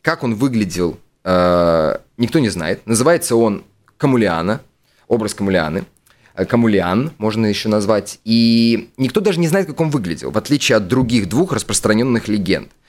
Как 0.00 0.22
он 0.22 0.36
выглядел, 0.36 0.98
э, 1.24 1.96
никто 2.16 2.38
не 2.38 2.48
знает. 2.48 2.86
Называется 2.86 3.36
он 3.36 3.64
Камулиана, 3.96 4.60
образ 5.08 5.34
Камулианы. 5.34 5.84
Э, 6.34 6.44
Камулиан 6.44 7.12
можно 7.18 7.46
еще 7.46 7.68
назвать. 7.68 8.20
И 8.24 8.90
никто 8.96 9.20
даже 9.20 9.40
не 9.40 9.48
знает, 9.48 9.66
как 9.66 9.80
он 9.80 9.90
выглядел, 9.90 10.30
в 10.30 10.38
отличие 10.38 10.76
от 10.76 10.88
других 10.88 11.28
двух 11.28 11.52
распространенных 11.52 12.28
легенд– 12.28 12.70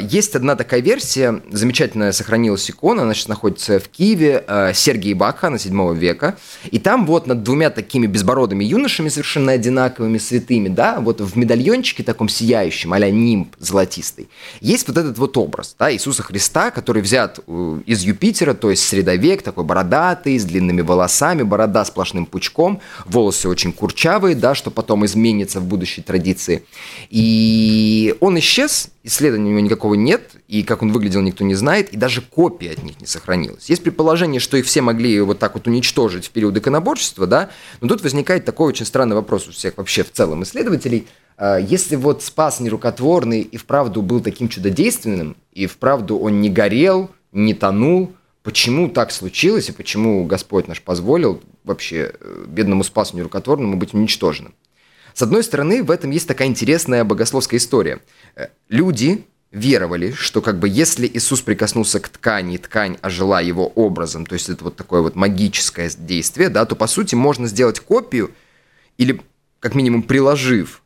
есть 0.00 0.34
одна 0.34 0.56
такая 0.56 0.80
версия, 0.80 1.42
замечательная 1.50 2.12
сохранилась 2.12 2.70
икона, 2.70 3.02
она 3.02 3.14
сейчас 3.14 3.28
находится 3.28 3.78
в 3.78 3.88
Киеве, 3.88 4.42
а, 4.46 4.72
Сергия 4.72 5.14
Бакхана 5.14 5.58
7 5.58 5.94
века, 5.94 6.36
и 6.70 6.78
там 6.78 7.06
вот 7.06 7.26
над 7.26 7.42
двумя 7.42 7.70
такими 7.70 8.06
безбородыми 8.06 8.64
юношами, 8.64 9.08
совершенно 9.08 9.52
одинаковыми, 9.52 10.18
святыми, 10.18 10.68
да, 10.68 11.00
вот 11.00 11.20
в 11.20 11.36
медальончике 11.36 12.02
таком 12.02 12.28
сияющем, 12.28 12.92
а 12.92 12.98
нимб 12.98 13.54
золотистый, 13.58 14.28
есть 14.60 14.88
вот 14.88 14.96
этот 14.96 15.18
вот 15.18 15.36
образ, 15.36 15.76
да, 15.78 15.92
Иисуса 15.92 16.22
Христа, 16.22 16.70
который 16.70 17.02
взят 17.02 17.40
э, 17.46 17.80
из 17.86 18.02
Юпитера, 18.02 18.54
то 18.54 18.70
есть 18.70 18.86
средовек, 18.86 19.42
такой 19.42 19.64
бородатый, 19.64 20.38
с 20.38 20.44
длинными 20.44 20.80
волосами, 20.80 21.42
борода 21.42 21.84
сплошным 21.84 22.26
пучком, 22.26 22.80
волосы 23.04 23.48
очень 23.48 23.72
курчавые, 23.72 24.34
да, 24.34 24.54
что 24.54 24.70
потом 24.70 25.04
изменится 25.04 25.60
в 25.60 25.64
будущей 25.64 26.02
традиции. 26.02 26.64
И 27.10 28.14
он 28.20 28.38
исчез, 28.38 28.88
исследований 29.06 29.50
у 29.50 29.52
него 29.52 29.60
никакого 29.60 29.94
нет, 29.94 30.32
и 30.48 30.64
как 30.64 30.82
он 30.82 30.92
выглядел, 30.92 31.22
никто 31.22 31.44
не 31.44 31.54
знает, 31.54 31.90
и 31.90 31.96
даже 31.96 32.20
копии 32.20 32.68
от 32.68 32.82
них 32.82 33.00
не 33.00 33.06
сохранилось. 33.06 33.70
Есть 33.70 33.84
предположение, 33.84 34.40
что 34.40 34.56
их 34.56 34.66
все 34.66 34.82
могли 34.82 35.20
вот 35.20 35.38
так 35.38 35.54
вот 35.54 35.68
уничтожить 35.68 36.26
в 36.26 36.30
период 36.30 36.56
иконоборчества, 36.56 37.26
да, 37.26 37.50
но 37.80 37.88
тут 37.88 38.02
возникает 38.02 38.44
такой 38.44 38.68
очень 38.68 38.84
странный 38.84 39.14
вопрос 39.14 39.46
у 39.46 39.52
всех 39.52 39.76
вообще 39.76 40.02
в 40.02 40.10
целом 40.10 40.42
исследователей. 40.42 41.06
А, 41.36 41.56
если 41.56 41.94
вот 41.94 42.24
спас 42.24 42.58
нерукотворный 42.58 43.42
и 43.42 43.56
вправду 43.56 44.02
был 44.02 44.20
таким 44.20 44.48
чудодейственным, 44.48 45.36
и 45.52 45.66
вправду 45.66 46.18
он 46.18 46.40
не 46.40 46.50
горел, 46.50 47.10
не 47.30 47.54
тонул, 47.54 48.12
почему 48.42 48.88
так 48.88 49.12
случилось, 49.12 49.68
и 49.68 49.72
почему 49.72 50.24
Господь 50.24 50.66
наш 50.66 50.82
позволил 50.82 51.40
вообще 51.62 52.12
э, 52.18 52.44
бедному 52.48 52.82
спасу 52.82 53.16
нерукотворному 53.16 53.76
быть 53.76 53.94
уничтоженным? 53.94 54.54
С 55.16 55.22
одной 55.22 55.42
стороны, 55.42 55.82
в 55.82 55.90
этом 55.90 56.10
есть 56.10 56.28
такая 56.28 56.46
интересная 56.46 57.02
богословская 57.02 57.56
история. 57.58 58.02
Э, 58.34 58.48
люди 58.68 59.24
веровали, 59.50 60.10
что 60.10 60.42
как 60.42 60.58
бы 60.58 60.68
если 60.68 61.10
Иисус 61.10 61.40
прикоснулся 61.40 62.00
к 62.00 62.10
ткани, 62.10 62.58
ткань 62.58 62.98
ожила 63.00 63.40
его 63.40 63.66
образом, 63.66 64.26
то 64.26 64.34
есть 64.34 64.50
это 64.50 64.64
вот 64.64 64.76
такое 64.76 65.00
вот 65.00 65.16
магическое 65.16 65.90
действие, 65.96 66.50
да, 66.50 66.66
то 66.66 66.76
по 66.76 66.86
сути 66.86 67.14
можно 67.14 67.48
сделать 67.48 67.80
копию 67.80 68.30
или 68.98 69.22
как 69.58 69.74
минимум 69.74 70.02
приложив 70.02 70.82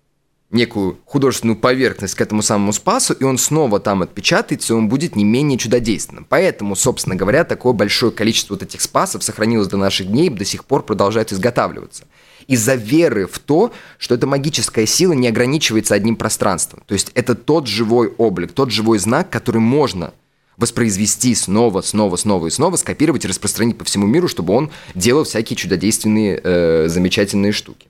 некую 0.52 1.00
художественную 1.06 1.58
поверхность 1.58 2.14
к 2.14 2.20
этому 2.20 2.42
самому 2.42 2.72
спасу, 2.72 3.14
и 3.14 3.24
он 3.24 3.36
снова 3.36 3.80
там 3.80 4.02
отпечатается, 4.02 4.74
и 4.74 4.76
он 4.76 4.88
будет 4.88 5.16
не 5.16 5.24
менее 5.24 5.58
чудодейственным. 5.58 6.24
Поэтому, 6.28 6.76
собственно 6.76 7.16
говоря, 7.16 7.42
такое 7.42 7.72
большое 7.72 8.12
количество 8.12 8.54
вот 8.54 8.62
этих 8.62 8.80
спасов 8.80 9.24
сохранилось 9.24 9.66
до 9.66 9.76
наших 9.76 10.06
дней 10.06 10.28
и 10.28 10.30
до 10.30 10.44
сих 10.44 10.66
пор 10.66 10.84
продолжает 10.84 11.32
изготавливаться 11.32 12.04
из-за 12.46 12.74
веры 12.74 13.26
в 13.26 13.38
то, 13.38 13.72
что 13.98 14.14
эта 14.14 14.26
магическая 14.26 14.86
сила 14.86 15.12
не 15.12 15.28
ограничивается 15.28 15.94
одним 15.94 16.16
пространством. 16.16 16.82
То 16.86 16.94
есть 16.94 17.10
это 17.14 17.34
тот 17.34 17.66
живой 17.66 18.08
облик, 18.18 18.52
тот 18.52 18.70
живой 18.70 18.98
знак, 18.98 19.30
который 19.30 19.60
можно 19.60 20.12
воспроизвести 20.56 21.34
снова, 21.34 21.80
снова, 21.80 22.16
снова 22.16 22.46
и 22.46 22.50
снова, 22.50 22.76
скопировать 22.76 23.24
и 23.24 23.28
распространить 23.28 23.78
по 23.78 23.84
всему 23.84 24.06
миру, 24.06 24.28
чтобы 24.28 24.52
он 24.52 24.70
делал 24.94 25.24
всякие 25.24 25.56
чудодейственные, 25.56 26.40
э, 26.42 26.88
замечательные 26.88 27.52
штуки. 27.52 27.88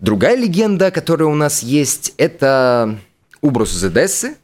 Другая 0.00 0.36
легенда, 0.36 0.90
которая 0.90 1.28
у 1.28 1.34
нас 1.34 1.62
есть, 1.62 2.14
это 2.16 2.98
Убрус 3.40 3.72
из 3.72 3.84
Эдессы, 3.84 4.36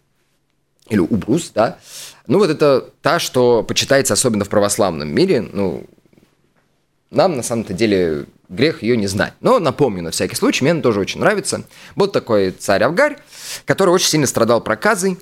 или 0.89 1.01
Убрус, 1.01 1.51
да. 1.55 1.79
Ну 2.27 2.39
вот 2.39 2.51
это 2.51 2.91
та, 3.03 3.19
что 3.19 3.63
почитается 3.63 4.15
особенно 4.15 4.45
в 4.45 4.49
православном 4.49 5.09
мире. 5.09 5.41
Ну, 5.41 5.85
нам 7.11 7.37
на 7.37 7.43
самом-то 7.43 7.73
деле 7.73 8.27
грех 8.49 8.83
ее 8.83 8.97
не 8.97 9.07
знать. 9.07 9.33
Но 9.41 9.59
напомню 9.59 10.03
на 10.03 10.11
всякий 10.11 10.37
случай, 10.37 10.65
мне 10.65 10.73
она 10.73 10.83
тоже 10.83 11.01
очень 11.01 11.21
нравится. 11.21 11.65
Вот 11.95 12.13
такой 12.13 12.51
царь 12.51 12.83
Авгарь, 12.83 13.19
который 13.65 13.91
очень 13.91 14.09
сильно 14.09 14.27
страдал 14.27 14.61
проказой. 14.61 15.19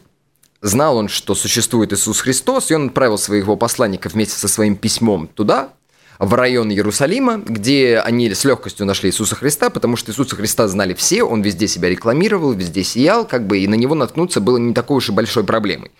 Знал 0.60 0.96
он, 0.96 1.08
что 1.08 1.34
существует 1.34 1.92
Иисус 1.92 2.20
Христос, 2.20 2.70
и 2.70 2.74
он 2.74 2.86
отправил 2.88 3.18
своего 3.18 3.56
посланника 3.56 4.08
вместе 4.08 4.38
со 4.38 4.48
своим 4.48 4.76
письмом 4.76 5.28
туда, 5.28 5.70
в 6.18 6.32
район 6.34 6.70
Иерусалима, 6.70 7.38
где 7.38 7.98
они 7.98 8.32
с 8.32 8.44
легкостью 8.44 8.86
нашли 8.86 9.10
Иисуса 9.10 9.34
Христа, 9.34 9.68
потому 9.68 9.96
что 9.96 10.12
Иисуса 10.12 10.36
Христа 10.36 10.68
знали 10.68 10.94
все, 10.94 11.22
он 11.22 11.42
везде 11.42 11.68
себя 11.68 11.88
рекламировал, 11.90 12.52
везде 12.52 12.84
сиял, 12.84 13.26
как 13.26 13.46
бы, 13.46 13.58
и 13.58 13.66
на 13.66 13.74
него 13.74 13.94
наткнуться 13.94 14.40
было 14.40 14.56
не 14.56 14.72
такой 14.72 14.98
уж 14.98 15.08
и 15.08 15.12
большой 15.12 15.44
проблемой. 15.44 15.90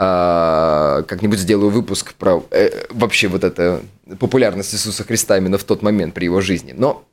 А, 0.00 1.02
как-нибудь 1.02 1.40
сделаю 1.40 1.70
выпуск 1.70 2.14
про 2.14 2.44
э, 2.52 2.86
вообще 2.90 3.26
вот 3.26 3.42
это 3.42 3.82
популярность 4.20 4.72
Иисуса 4.72 5.02
Христа 5.02 5.36
именно 5.36 5.58
в 5.58 5.64
тот 5.64 5.82
момент 5.82 6.14
при 6.14 6.24
его 6.24 6.40
жизни. 6.40 6.72
Но 6.76 7.04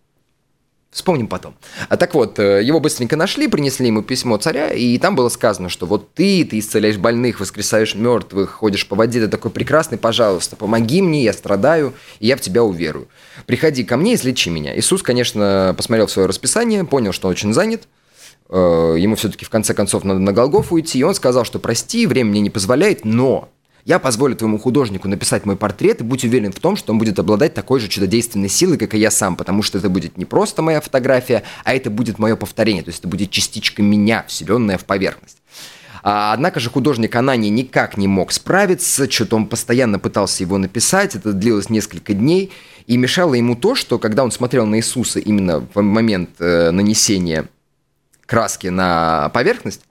Вспомним 0.96 1.28
потом. 1.28 1.56
А 1.90 1.98
так 1.98 2.14
вот, 2.14 2.40
э, 2.40 2.64
его 2.64 2.80
быстренько 2.80 3.18
нашли, 3.18 3.50
принесли 3.50 3.88
ему 3.88 4.02
письмо 4.02 4.38
царя, 4.38 4.72
и 4.72 4.98
там 4.98 5.14
было 5.14 5.28
сказано, 5.28 5.68
что 5.68 5.86
вот 5.86 6.14
ты, 6.14 6.46
ты 6.46 6.58
исцеляешь 6.58 6.96
больных, 6.96 7.42
воскресаешь 7.42 7.96
мертвых, 7.96 8.52
ходишь 8.52 8.88
по 8.88 8.96
воде, 8.96 9.20
ты 9.20 9.28
такой 9.28 9.52
прекрасный, 9.52 9.98
пожалуйста, 9.98 10.56
помоги 10.56 11.02
мне, 11.02 11.22
я 11.26 11.34
страдаю, 11.34 11.94
и 12.22 12.28
я 12.28 12.38
в 12.38 12.42
тебя 12.42 12.64
уверую. 12.64 13.10
Приходи 13.46 13.84
ко 13.84 13.98
мне, 13.98 14.16
излечи 14.16 14.48
меня. 14.48 14.74
Иисус, 14.80 15.04
конечно, 15.04 15.74
посмотрел 15.76 16.08
свое 16.08 16.30
расписание, 16.30 16.86
понял, 16.86 17.12
что 17.12 17.28
очень 17.28 17.54
занят, 17.54 17.90
ему 18.50 19.16
все-таки 19.16 19.44
в 19.44 19.50
конце 19.50 19.74
концов 19.74 20.04
надо 20.04 20.20
на 20.20 20.32
Голгофу 20.32 20.76
уйти, 20.76 21.00
и 21.00 21.04
он 21.04 21.16
сказал, 21.16 21.46
что 21.46 21.60
прости, 21.60 22.06
время 22.06 22.30
мне 22.30 22.42
не 22.42 22.50
позволяет, 22.50 23.04
но 23.04 23.50
я 23.86 24.00
позволю 24.00 24.36
твоему 24.36 24.58
художнику 24.58 25.08
написать 25.08 25.46
мой 25.46 25.56
портрет, 25.56 26.02
и 26.02 26.04
будь 26.04 26.24
уверен 26.24 26.52
в 26.52 26.60
том, 26.60 26.76
что 26.76 26.92
он 26.92 26.98
будет 26.98 27.20
обладать 27.20 27.54
такой 27.54 27.80
же 27.80 27.88
чудодейственной 27.88 28.50
силой, 28.50 28.78
как 28.78 28.96
и 28.96 28.98
я 28.98 29.12
сам, 29.12 29.36
потому 29.36 29.62
что 29.62 29.78
это 29.78 29.90
будет 29.90 30.18
не 30.18 30.26
просто 30.26 30.64
моя 30.64 30.82
фотография, 30.82 31.44
а 31.64 31.76
это 31.76 31.92
будет 31.92 32.18
мое 32.18 32.36
повторение, 32.36 32.82
то 32.82 32.90
есть 32.90 33.00
это 33.00 33.08
будет 33.08 33.30
частичка 33.30 33.84
меня, 33.84 34.26
вселенная 34.28 34.80
в 34.80 34.86
поверхность. 34.86 35.38
А, 36.02 36.34
однако 36.34 36.60
же 36.60 36.72
художник 36.72 37.16
Анани 37.16 37.50
никак 37.50 37.96
не 37.98 38.08
мог 38.08 38.32
справиться, 38.32 39.10
что-то 39.10 39.36
он 39.36 39.46
постоянно 39.46 40.00
пытался 40.00 40.42
его 40.42 40.58
написать, 40.58 41.16
это 41.16 41.34
длилось 41.34 41.70
несколько 41.70 42.16
дней, 42.16 42.52
и 42.88 42.98
мешало 42.98 43.36
ему 43.36 43.56
то, 43.56 43.76
что 43.76 44.00
когда 44.00 44.24
он 44.24 44.32
смотрел 44.32 44.66
на 44.66 44.78
Иисуса 44.78 45.20
именно 45.20 45.60
в 45.60 45.82
момент 45.82 46.32
э, 46.40 46.72
нанесения 46.72 47.50
краски 48.26 48.68
на 48.68 49.30
поверхность, 49.30 49.82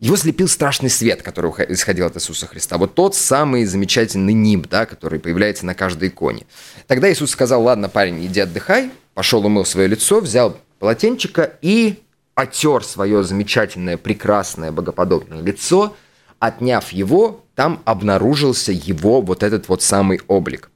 его 0.00 0.16
слепил 0.16 0.46
страшный 0.46 0.90
свет, 0.90 1.22
который 1.22 1.50
исходил 1.68 2.06
от 2.06 2.16
Иисуса 2.16 2.46
Христа. 2.46 2.78
Вот 2.78 2.94
тот 2.94 3.16
самый 3.16 3.64
замечательный 3.64 4.32
нимб, 4.32 4.68
да, 4.68 4.86
который 4.86 5.18
появляется 5.18 5.66
на 5.66 5.74
каждой 5.74 6.08
иконе. 6.08 6.46
Тогда 6.86 7.12
Иисус 7.12 7.32
сказал, 7.32 7.64
ладно, 7.64 7.88
парень, 7.88 8.24
иди 8.24 8.40
отдыхай. 8.40 8.92
Пошел, 9.14 9.44
умыл 9.44 9.64
свое 9.64 9.88
лицо, 9.88 10.20
взял 10.20 10.56
полотенчика 10.78 11.52
и 11.60 12.00
отер 12.36 12.84
свое 12.84 13.24
замечательное, 13.24 13.96
прекрасное, 13.96 14.70
богоподобное 14.70 15.42
лицо. 15.42 15.96
Отняв 16.38 16.92
его, 16.92 17.44
там 17.56 17.82
обнаружился 17.84 18.70
его 18.70 19.20
вот 19.20 19.42
этот 19.42 19.68
вот 19.68 19.82
самый 19.82 20.20
облик. 20.28 20.70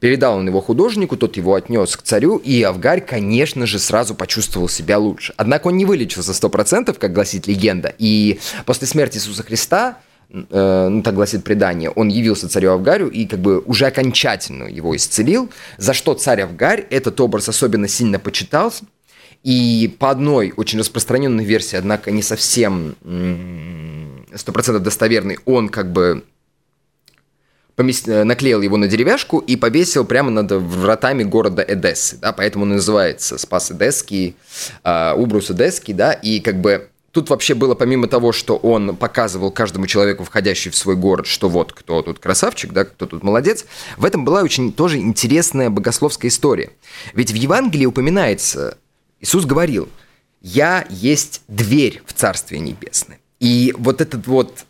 Передал 0.00 0.36
он 0.36 0.46
его 0.46 0.60
художнику, 0.60 1.16
тот 1.16 1.36
его 1.36 1.54
отнес 1.54 1.96
к 1.96 2.02
царю, 2.02 2.36
и 2.36 2.62
Авгарь, 2.62 3.00
конечно 3.00 3.66
же, 3.66 3.78
сразу 3.78 4.14
почувствовал 4.14 4.68
себя 4.68 4.98
лучше. 4.98 5.34
Однако 5.36 5.68
он 5.68 5.76
не 5.76 5.84
вылечился 5.84 6.32
100%, 6.32 6.96
как 6.98 7.12
гласит 7.12 7.46
легенда, 7.46 7.94
и 7.98 8.40
после 8.66 8.86
смерти 8.86 9.16
Иисуса 9.18 9.42
Христа 9.42 9.98
э, 10.30 10.88
ну, 10.88 11.02
так 11.02 11.14
гласит 11.14 11.44
предание, 11.44 11.90
он 11.90 12.08
явился 12.08 12.48
царю 12.48 12.72
Авгарю 12.72 13.08
и 13.08 13.26
как 13.26 13.40
бы 13.40 13.60
уже 13.60 13.86
окончательно 13.86 14.64
его 14.64 14.94
исцелил, 14.96 15.50
за 15.76 15.94
что 15.94 16.14
царь 16.14 16.42
Авгарь 16.42 16.86
этот 16.90 17.20
образ 17.20 17.48
особенно 17.48 17.88
сильно 17.88 18.18
почитался, 18.18 18.84
и 19.44 19.94
по 19.98 20.10
одной 20.10 20.52
очень 20.56 20.78
распространенной 20.80 21.44
версии, 21.44 21.76
однако 21.76 22.10
не 22.10 22.22
совсем 22.22 22.96
100% 23.04 24.78
достоверной, 24.80 25.38
он 25.44 25.68
как 25.68 25.92
бы 25.92 26.24
помест... 27.78 28.08
Э, 28.08 28.24
наклеил 28.24 28.60
его 28.60 28.76
на 28.76 28.88
деревяшку 28.88 29.38
и 29.38 29.54
повесил 29.54 30.04
прямо 30.04 30.30
над 30.30 30.50
вратами 30.50 31.22
города 31.22 31.64
Эдессы, 31.66 32.18
да, 32.20 32.32
поэтому 32.32 32.64
он 32.64 32.70
называется 32.70 33.38
Спас 33.38 33.70
Эдесский, 33.70 34.34
э, 34.82 35.14
Убрус 35.16 35.50
Эдесский, 35.50 35.94
да, 35.94 36.12
и 36.12 36.40
как 36.40 36.60
бы 36.60 36.88
Тут 37.10 37.30
вообще 37.30 37.54
было, 37.54 37.74
помимо 37.74 38.06
того, 38.06 38.32
что 38.32 38.56
он 38.56 38.94
показывал 38.94 39.50
каждому 39.50 39.86
человеку, 39.86 40.24
входящему 40.24 40.72
в 40.72 40.76
свой 40.76 40.94
город, 40.94 41.26
что 41.26 41.48
вот 41.48 41.72
кто 41.72 42.02
тут 42.02 42.18
красавчик, 42.18 42.72
да, 42.72 42.84
кто 42.84 43.06
тут 43.06 43.24
молодец, 43.24 43.64
в 43.96 44.04
этом 44.04 44.26
была 44.26 44.42
очень 44.42 44.72
тоже 44.72 44.98
интересная 44.98 45.70
богословская 45.70 46.30
история. 46.30 46.70
Ведь 47.14 47.32
в 47.32 47.34
Евангелии 47.34 47.86
упоминается, 47.86 48.76
Иисус 49.20 49.46
говорил, 49.46 49.88
«Я 50.42 50.86
есть 50.90 51.40
дверь 51.48 52.02
в 52.04 52.12
Царствие 52.12 52.60
Небесное». 52.60 53.18
И 53.40 53.74
вот 53.78 54.02
этот 54.02 54.26
вот 54.26 54.66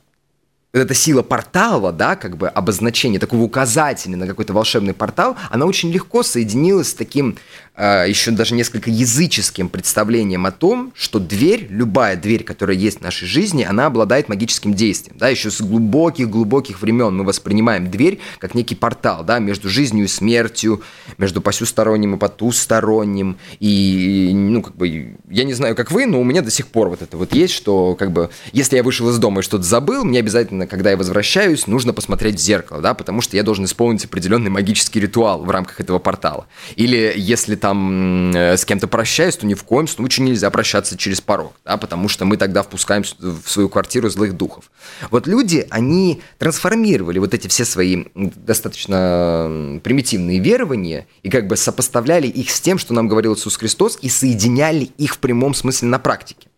эта 0.73 0.95
сила 0.95 1.23
портала, 1.23 1.93
да, 1.93 2.15
как 2.17 2.37
бы 2.37 2.49
обозначение 2.49 3.19
такого 3.19 3.43
указателя 3.43 4.17
на 4.17 4.27
какой-то 4.27 4.53
волшебный 4.53 4.93
портал, 4.93 5.37
она 5.51 5.65
очень 5.65 5.91
легко 5.91 6.23
соединилась 6.23 6.91
с 6.91 6.95
таким 6.95 7.39
еще 7.79 8.33
даже 8.33 8.55
несколько 8.55 8.91
языческим 8.91 9.69
представлением 9.69 10.47
о 10.47 10.51
том, 10.51 10.93
что 10.97 11.19
дверь, 11.19 11.67
любая 11.71 12.17
дверь, 12.17 12.43
которая 12.43 12.77
есть 12.77 12.99
в 12.99 13.03
нашей 13.03 13.29
жизни, 13.29 13.63
она 13.63 13.87
обладает 13.87 14.29
магическим 14.29 14.75
действием, 14.75 15.17
да, 15.19 15.29
еще 15.29 15.51
с 15.51 15.61
глубоких-глубоких 15.61 16.81
времен 16.83 17.17
мы 17.17 17.25
воспринимаем 17.25 17.91
дверь 17.91 18.19
как 18.39 18.55
некий 18.55 18.75
портал, 18.75 19.25
да, 19.25 19.39
между 19.39 19.69
жизнью 19.69 20.07
и 20.07 20.09
смертью, 20.09 20.83
между 21.19 21.41
посюсторонним 21.41 22.17
и 22.17 22.19
потусторонним, 22.19 23.39
и, 23.61 24.33
ну, 24.35 24.63
как 24.63 24.77
бы, 24.77 25.17
я 25.29 25.45
не 25.45 25.55
знаю, 25.55 25.77
как 25.77 25.93
вы, 25.93 26.07
но 26.07 26.21
у 26.21 26.25
меня 26.25 26.43
до 26.43 26.51
сих 26.51 26.67
пор 26.67 26.89
вот 26.89 27.03
это 27.03 27.17
вот 27.17 27.33
есть, 27.33 27.55
что, 27.55 27.95
как 27.95 28.11
бы, 28.11 28.31
если 28.53 28.77
я 28.77 28.83
вышел 28.83 29.09
из 29.11 29.19
дома 29.19 29.41
и 29.41 29.45
что-то 29.45 29.65
забыл, 29.65 30.05
мне 30.05 30.19
обязательно 30.19 30.67
когда 30.67 30.91
я 30.91 30.97
возвращаюсь, 30.97 31.67
нужно 31.67 31.93
посмотреть 31.93 32.37
в 32.37 32.41
зеркало, 32.41 32.81
да, 32.81 32.95
потому 32.95 33.21
что 33.21 33.37
я 33.37 33.43
должен 33.43 33.65
исполнить 33.67 34.05
определенный 34.05 34.51
магический 34.51 35.01
ритуал 35.01 35.45
в 35.45 35.51
рамках 35.51 35.81
этого 35.81 35.99
портала. 35.99 36.47
Или 36.77 37.13
если 37.17 37.55
там 37.55 37.68
э, 37.75 38.57
с 38.57 38.65
кем-то 38.65 38.89
прощаюсь, 38.89 39.37
то 39.37 39.47
ни 39.47 39.55
в 39.55 39.65
коем 39.65 39.89
случае 39.89 40.27
нельзя 40.27 40.51
прощаться 40.51 40.97
через 40.97 41.21
порог, 41.21 41.55
да, 41.65 41.77
потому 41.77 42.09
что 42.09 42.25
мы 42.25 42.37
тогда 42.37 42.63
впускаем 42.63 43.05
в 43.19 43.49
свою 43.49 43.69
квартиру 43.69 44.09
злых 44.09 44.37
духов. 44.37 44.71
Вот 45.11 45.27
люди, 45.27 45.67
они 45.71 46.21
трансформировали 46.39 47.19
вот 47.19 47.35
эти 47.35 47.49
все 47.49 47.65
свои 47.65 48.05
достаточно 48.15 49.81
примитивные 49.83 50.39
верования 50.39 51.07
и 51.23 51.31
как 51.31 51.47
бы 51.47 51.57
сопоставляли 51.57 52.27
их 52.27 52.51
с 52.51 52.61
тем, 52.61 52.79
что 52.79 52.95
нам 52.95 53.09
говорил 53.09 53.35
Иисус 53.35 53.57
Христос, 53.57 53.99
и 54.01 54.09
соединяли 54.09 54.85
их 54.99 55.15
в 55.15 55.19
прямом 55.19 55.55
смысле 55.55 55.89
на 55.89 55.99
практике. 55.99 56.49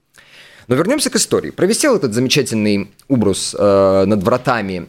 Но 0.66 0.76
вернемся 0.76 1.10
к 1.10 1.16
истории. 1.16 1.50
Провисел 1.50 1.96
этот 1.96 2.14
замечательный 2.14 2.92
убрус 3.08 3.56
э, 3.58 4.04
над 4.06 4.22
вратами 4.22 4.86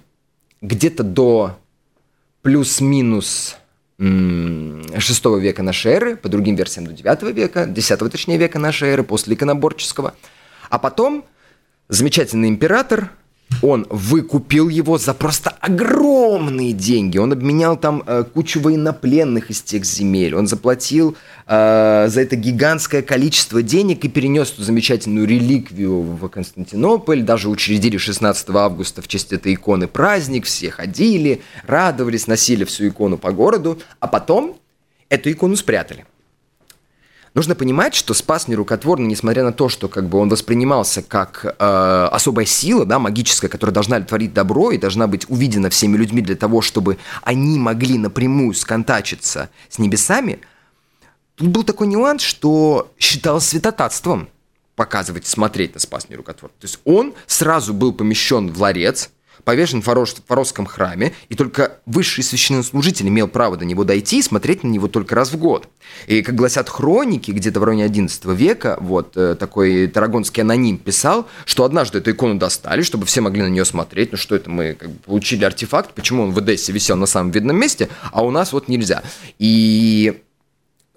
где-то 0.61 1.03
до 1.03 1.57
плюс-минус 2.41 3.55
6 4.01 5.25
века 5.39 5.61
нашей 5.61 5.91
эры, 5.91 6.15
по 6.15 6.27
другим 6.27 6.55
версиям 6.55 6.87
до 6.87 6.93
9 6.93 7.21
века, 7.35 7.67
10 7.67 8.11
точнее 8.11 8.37
века 8.37 8.57
нашей 8.57 8.89
эры, 8.89 9.03
после 9.03 9.35
иконоборческого. 9.35 10.15
А 10.69 10.79
потом 10.79 11.23
замечательный 11.87 12.49
император 12.49 13.11
он 13.61 13.85
выкупил 13.89 14.69
его 14.69 14.97
за 14.97 15.13
просто 15.13 15.51
огромные 15.59 16.73
деньги. 16.73 17.17
Он 17.17 17.31
обменял 17.31 17.77
там 17.77 18.03
э, 18.05 18.23
кучу 18.23 18.59
военнопленных 18.59 19.51
из 19.51 19.61
тех 19.61 19.85
земель. 19.85 20.35
Он 20.35 20.47
заплатил 20.47 21.15
э, 21.47 22.07
за 22.09 22.21
это 22.21 22.35
гигантское 22.35 23.01
количество 23.01 23.61
денег 23.61 24.03
и 24.03 24.09
перенес 24.09 24.51
эту 24.51 24.63
замечательную 24.63 25.27
реликвию 25.27 26.01
в 26.01 26.27
Константинополь. 26.29 27.21
Даже 27.21 27.49
учредили 27.49 27.97
16 27.97 28.49
августа 28.49 29.01
в 29.01 29.07
честь 29.07 29.31
этой 29.33 29.53
иконы 29.53 29.87
праздник. 29.87 30.45
Все 30.45 30.71
ходили, 30.71 31.41
радовались, 31.65 32.27
носили 32.27 32.63
всю 32.63 32.87
икону 32.87 33.17
по 33.17 33.31
городу. 33.31 33.79
А 33.99 34.07
потом 34.07 34.57
эту 35.09 35.31
икону 35.31 35.55
спрятали. 35.55 36.05
Нужно 37.33 37.55
понимать, 37.55 37.95
что 37.95 38.13
спас 38.13 38.49
нерукотворный, 38.49 39.07
несмотря 39.07 39.43
на 39.45 39.53
то, 39.53 39.69
что 39.69 39.87
как 39.87 40.09
бы 40.09 40.17
он 40.17 40.27
воспринимался 40.27 41.01
как 41.01 41.45
э, 41.45 42.07
особая 42.11 42.45
сила, 42.45 42.85
да, 42.85 42.99
магическая, 42.99 43.49
которая 43.49 43.73
должна 43.73 44.01
творить 44.01 44.33
добро 44.33 44.71
и 44.71 44.77
должна 44.77 45.07
быть 45.07 45.29
увидена 45.29 45.69
всеми 45.69 45.95
людьми 45.95 46.21
для 46.21 46.35
того, 46.35 46.61
чтобы 46.61 46.97
они 47.23 47.57
могли 47.57 47.97
напрямую 47.97 48.53
сконтачиться 48.53 49.49
с 49.69 49.79
небесами, 49.79 50.41
тут 51.35 51.47
был 51.47 51.63
такой 51.63 51.87
нюанс, 51.87 52.21
что 52.21 52.91
считал 52.99 53.39
святотатством 53.39 54.27
показывать 54.75 55.25
смотреть 55.25 55.73
на 55.73 55.79
спас 55.79 56.09
нерукотворный. 56.09 56.57
То 56.59 56.67
есть 56.67 56.79
он 56.83 57.13
сразу 57.27 57.73
был 57.73 57.93
помещен 57.93 58.51
в 58.51 58.61
ларец, 58.61 59.09
повешен 59.43 59.81
в 59.81 59.85
Форосском 60.27 60.65
храме, 60.65 61.13
и 61.29 61.35
только 61.35 61.79
высший 61.85 62.23
священнослужитель 62.23 63.07
имел 63.07 63.27
право 63.27 63.57
до 63.57 63.65
него 63.65 63.83
дойти 63.83 64.19
и 64.19 64.21
смотреть 64.21 64.63
на 64.63 64.67
него 64.67 64.87
только 64.87 65.15
раз 65.15 65.31
в 65.31 65.37
год. 65.37 65.67
И, 66.07 66.21
как 66.21 66.35
гласят 66.35 66.69
хроники, 66.69 67.31
где-то 67.31 67.59
в 67.59 67.63
районе 67.63 67.87
XI 67.87 68.35
века, 68.35 68.77
вот 68.79 69.17
э, 69.17 69.35
такой 69.35 69.87
тарагонский 69.87 70.41
аноним 70.41 70.77
писал, 70.77 71.27
что 71.45 71.63
однажды 71.63 71.99
эту 71.99 72.11
икону 72.11 72.35
достали, 72.35 72.81
чтобы 72.81 73.05
все 73.05 73.21
могли 73.21 73.41
на 73.41 73.49
нее 73.49 73.65
смотреть, 73.65 74.11
ну 74.11 74.17
что 74.17 74.35
это 74.35 74.49
мы 74.49 74.73
как 74.73 74.89
бы, 74.89 74.99
получили 74.99 75.43
артефакт, 75.43 75.93
почему 75.93 76.23
он 76.23 76.31
в 76.31 76.39
Эдессе 76.39 76.71
висел 76.71 76.95
на 76.95 77.05
самом 77.05 77.31
видном 77.31 77.57
месте, 77.57 77.89
а 78.11 78.23
у 78.23 78.31
нас 78.31 78.53
вот 78.53 78.67
нельзя. 78.67 79.03
И 79.39 80.21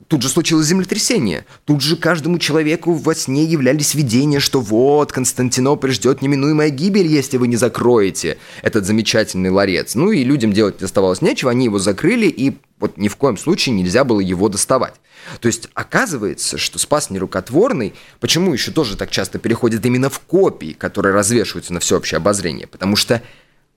Тут 0.09 0.23
же 0.23 0.29
случилось 0.29 0.67
землетрясение. 0.67 1.47
Тут 1.65 1.81
же 1.81 1.97
каждому 1.97 2.39
человеку 2.39 2.93
во 2.93 3.15
сне 3.15 3.45
являлись 3.45 3.95
видения, 3.95 4.39
что 4.39 4.61
вот, 4.61 5.13
Константинополь 5.13 5.93
ждет 5.93 6.21
неминуемая 6.21 6.71
гибель, 6.71 7.07
если 7.07 7.39
вы 7.39 7.49
не 7.49 7.57
закроете 7.57 8.39
этот 8.63 8.85
замечательный 8.85 9.51
ларец. 9.51 9.95
Ну 9.95 10.11
и 10.11 10.23
людям 10.23 10.53
делать 10.53 10.83
оставалось 10.83 11.23
нечего, 11.23 11.51
они 11.51 11.67
его 11.67 11.79
закрыли, 11.79 12.27
и 12.27 12.57
вот 12.79 12.99
ни 12.99 13.09
в 13.09 13.17
коем 13.17 13.39
случае 13.39 13.75
нельзя 13.75 14.05
было 14.05 14.21
его 14.21 14.49
доставать. 14.49 14.95
То 15.41 15.47
есть 15.47 15.69
оказывается, 15.73 16.59
что 16.59 16.79
спас 16.79 17.09
нерукотворный, 17.09 17.95
почему 18.21 18.53
еще 18.53 18.73
тоже 18.73 18.97
так 18.97 19.11
часто 19.11 19.39
переходит 19.39 19.87
именно 19.87 20.11
в 20.11 20.21
копии, 20.21 20.75
которые 20.75 21.15
развешиваются 21.15 21.73
на 21.73 21.81
всеобщее 21.81 22.19
обозрение? 22.19 22.67
Потому 22.67 22.97
что 22.97 23.23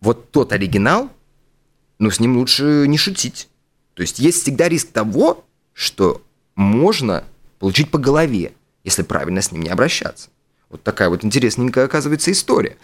вот 0.02 0.32
тот 0.32 0.52
оригинал, 0.52 1.10
ну 2.00 2.12
с 2.12 2.20
ним 2.20 2.38
лучше 2.38 2.86
не 2.88 2.98
шутить. 2.98 3.48
То 3.94 4.02
есть 4.02 4.20
есть 4.20 4.44
всегда 4.44 4.68
риск 4.68 4.90
того, 4.92 5.46
что 5.78 6.24
можно 6.56 7.24
получить 7.60 7.92
по 7.92 8.00
голове, 8.00 8.54
если 8.84 9.04
правильно 9.04 9.44
с 9.44 9.52
ним 9.52 9.62
не 9.62 9.70
обращаться. 9.70 10.30
Вот 10.72 10.82
такая 10.82 11.10
вот 11.10 11.24
интересненькая, 11.24 11.86
оказывается, 11.86 12.32
история. 12.32 12.78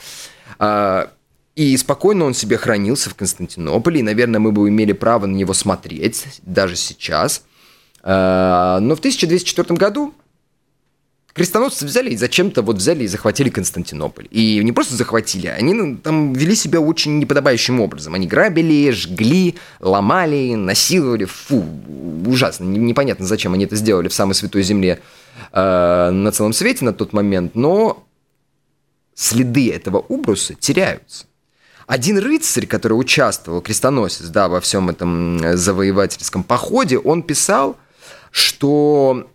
А, 0.60 1.12
и 1.56 1.75
спокойно 1.75 2.25
он 2.25 2.36
себе 2.36 2.56
хранился 2.56 3.10
в 3.10 3.15
Константинополе, 3.15 4.01
и, 4.01 4.03
наверное, 4.03 4.39
мы 4.39 4.51
бы 4.51 4.69
имели 4.69 4.91
право 4.91 5.25
на 5.25 5.36
него 5.36 5.53
смотреть 5.53 6.39
даже 6.43 6.75
сейчас. 6.75 7.43
А, 8.03 8.79
но 8.79 8.95
в 8.95 8.99
1204 8.99 9.75
году 9.75 10.13
крестоносцы 11.34 11.86
взяли 11.86 12.12
и 12.12 12.17
зачем-то 12.17 12.62
вот 12.62 12.78
взяли 12.78 13.04
и 13.04 13.08
захватили 13.08 13.50
Константинополь. 13.50 14.28
И 14.32 14.63
не 14.63 14.72
просто 14.72 14.96
захватили, 14.96 15.48
они 15.48 15.74
ну, 15.74 15.98
там 15.98 16.34
вели 16.34 16.56
себя 16.56 16.80
очень 16.80 17.19
неподобающим 17.19 17.82
образом. 17.82 18.13
Они 18.13 18.28
грабили, 18.28 18.91
жгли, 18.91 19.56
ломали, 19.80 20.56
насиловали. 20.56 21.26
Фу, 21.26 21.65
ужасно. 22.26 22.65
Непонятно, 22.65 23.26
зачем 23.26 23.54
они 23.54 23.65
это 23.65 23.76
сделали 23.76 24.08
в 24.08 24.13
самой 24.13 24.36
святой 24.36 24.63
земле 24.63 25.02
э, 25.52 26.10
на 26.12 26.32
целом 26.32 26.54
свете 26.54 26.86
на 26.86 26.93
тот 26.93 27.13
момент. 27.13 27.56
Но 27.56 28.06
следы 29.15 29.72
этого 29.72 29.98
убруса 29.98 30.54
теряются. 30.54 31.26
Один 31.86 32.17
рыцарь, 32.17 32.65
который 32.65 32.93
участвовал, 32.93 33.62
крестоносец, 33.62 34.28
да, 34.28 34.48
во 34.48 34.62
всем 34.62 34.89
этом 34.89 35.58
завоевательском 35.58 36.43
походе, 36.43 36.98
он 36.98 37.24
писал, 37.24 37.78
что 38.32 39.28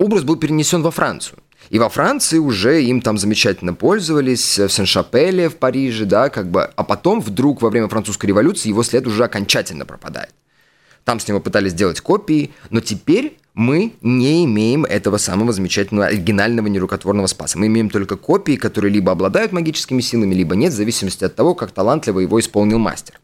образ 0.00 0.24
был 0.24 0.36
перенесен 0.36 0.82
во 0.82 0.90
Францию. 0.90 1.38
И 1.68 1.78
во 1.78 1.88
Франции 1.88 2.38
уже 2.38 2.82
им 2.82 3.00
там 3.00 3.18
замечательно 3.18 3.74
пользовались, 3.74 4.58
в 4.58 4.70
Сен-Шапеле, 4.70 5.48
в 5.48 5.56
Париже, 5.56 6.06
да, 6.06 6.30
как 6.30 6.50
бы, 6.50 6.64
а 6.64 6.82
потом 6.82 7.20
вдруг 7.20 7.62
во 7.62 7.70
время 7.70 7.88
французской 7.88 8.26
революции 8.26 8.70
его 8.70 8.82
след 8.82 9.06
уже 9.06 9.24
окончательно 9.24 9.84
пропадает. 9.84 10.30
Там 11.04 11.20
с 11.20 11.28
него 11.28 11.38
пытались 11.40 11.72
сделать 11.72 12.00
копии, 12.00 12.50
но 12.70 12.80
теперь 12.80 13.38
мы 13.54 13.92
не 14.00 14.44
имеем 14.46 14.84
этого 14.84 15.18
самого 15.18 15.52
замечательного 15.52 16.06
оригинального 16.06 16.66
нерукотворного 16.66 17.26
спаса. 17.26 17.58
Мы 17.58 17.66
имеем 17.66 17.90
только 17.90 18.16
копии, 18.16 18.56
которые 18.56 18.92
либо 18.92 19.12
обладают 19.12 19.52
магическими 19.52 20.00
силами, 20.00 20.34
либо 20.34 20.56
нет, 20.56 20.72
в 20.72 20.76
зависимости 20.76 21.24
от 21.24 21.36
того, 21.36 21.54
как 21.54 21.72
талантливо 21.72 22.20
его 22.20 22.40
исполнил 22.40 22.78
мастер. 22.78 23.20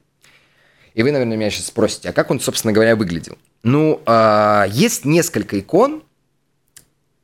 И 0.95 1.03
вы, 1.03 1.11
наверное, 1.11 1.37
меня 1.37 1.51
сейчас 1.51 1.67
спросите, 1.67 2.11
а 2.11 2.13
как 2.13 2.31
он, 2.31 2.41
собственно 2.41 2.73
говоря, 2.73 2.97
выглядел? 2.97 3.37
Ну, 3.63 4.01
э, 4.07 4.65
есть 4.71 5.05
несколько 5.05 5.59
икон, 5.59 6.03
Э, 6.03 6.06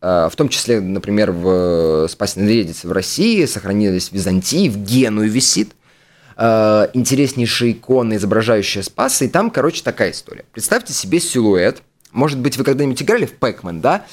в 0.03 0.33
том 0.37 0.49
числе, 0.49 0.81
например, 0.81 1.31
в 1.31 2.09
Спасенной 2.09 2.59
Редице 2.59 2.89
в 2.89 2.93
России, 2.93 3.45
сохранились 3.45 4.09
в 4.09 4.13
Византии, 4.13 4.69
в 4.69 4.77
Геную 4.79 5.31
висит 5.31 5.75
э, 6.37 6.89
интереснейшая 6.93 7.71
икона, 7.71 8.17
изображающая 8.17 8.83
Спаса, 8.83 9.25
и 9.25 9.29
там, 9.29 9.51
короче, 9.51 9.83
такая 9.83 10.11
история. 10.11 10.45
Представьте 10.53 10.93
себе 10.93 11.21
силуэт, 11.21 11.83
может 12.13 12.39
быть, 12.41 12.59
вы 12.59 12.65
когда-нибудь 12.65 13.03
играли 13.03 13.25
в 13.25 13.33
Пэкмен, 13.33 13.81
да? 13.81 14.05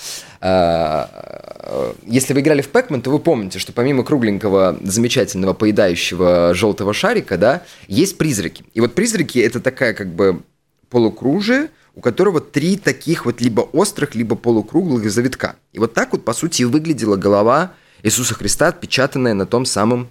Э, 0.41 1.93
если 2.05 2.33
вы 2.33 2.39
играли 2.39 2.61
в 2.61 2.69
Пэкмен, 2.69 3.01
то 3.01 3.09
вы 3.09 3.19
помните, 3.19 3.59
что 3.59 3.73
помимо 3.73 4.03
кругленького, 4.03 4.77
замечательного, 4.81 5.53
поедающего 5.53 6.53
желтого 6.53 6.93
шарика, 6.93 7.37
да, 7.37 7.63
есть 7.87 8.17
призраки. 8.17 8.63
И 8.73 8.79
вот 8.79 8.95
призраки— 8.95 9.39
это 9.39 9.59
такая 9.59 9.93
как 9.93 10.13
бы 10.13 10.41
полукружие, 10.89 11.69
у 11.95 12.01
которого 12.01 12.41
три 12.41 12.77
таких 12.77 13.25
вот 13.25 13.41
либо 13.41 13.61
острых, 13.61 14.15
либо 14.15 14.35
полукруглых 14.35 15.09
завитка. 15.11 15.55
И 15.73 15.79
вот 15.79 15.93
так 15.93 16.11
вот, 16.11 16.23
по 16.25 16.33
сути, 16.33 16.63
выглядела 16.63 17.15
голова 17.15 17.73
Иисуса 18.03 18.33
Христа, 18.33 18.67
отпечатанное 18.67 19.33
на 19.33 19.45
том 19.45 19.65
самом 19.65 20.09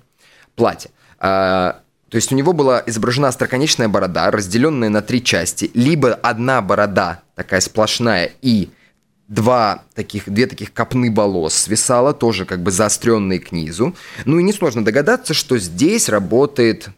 плате. 0.54 0.90
А, 1.18 1.80
то 2.08 2.16
есть 2.16 2.32
у 2.32 2.34
него 2.34 2.52
была 2.52 2.82
изображена 2.86 3.28
остроконечная 3.28 3.88
борода, 3.88 4.30
разделенная 4.30 4.88
на 4.88 5.02
три 5.02 5.22
части. 5.22 5.70
Либо 5.74 6.14
одна 6.14 6.62
борода 6.62 7.22
такая 7.34 7.60
сплошная 7.60 8.32
и 8.42 8.70
два 9.28 9.84
таких, 9.94 10.28
две 10.28 10.46
таких 10.46 10.72
копны 10.72 11.12
волос 11.12 11.54
свисало, 11.54 12.14
тоже 12.14 12.46
как 12.46 12.62
бы 12.62 12.70
заостренные 12.70 13.40
к 13.40 13.52
низу. 13.52 13.94
Ну 14.24 14.38
и 14.38 14.42
несложно 14.42 14.84
догадаться, 14.84 15.34
что 15.34 15.58
здесь 15.58 16.08
работает 16.08 16.88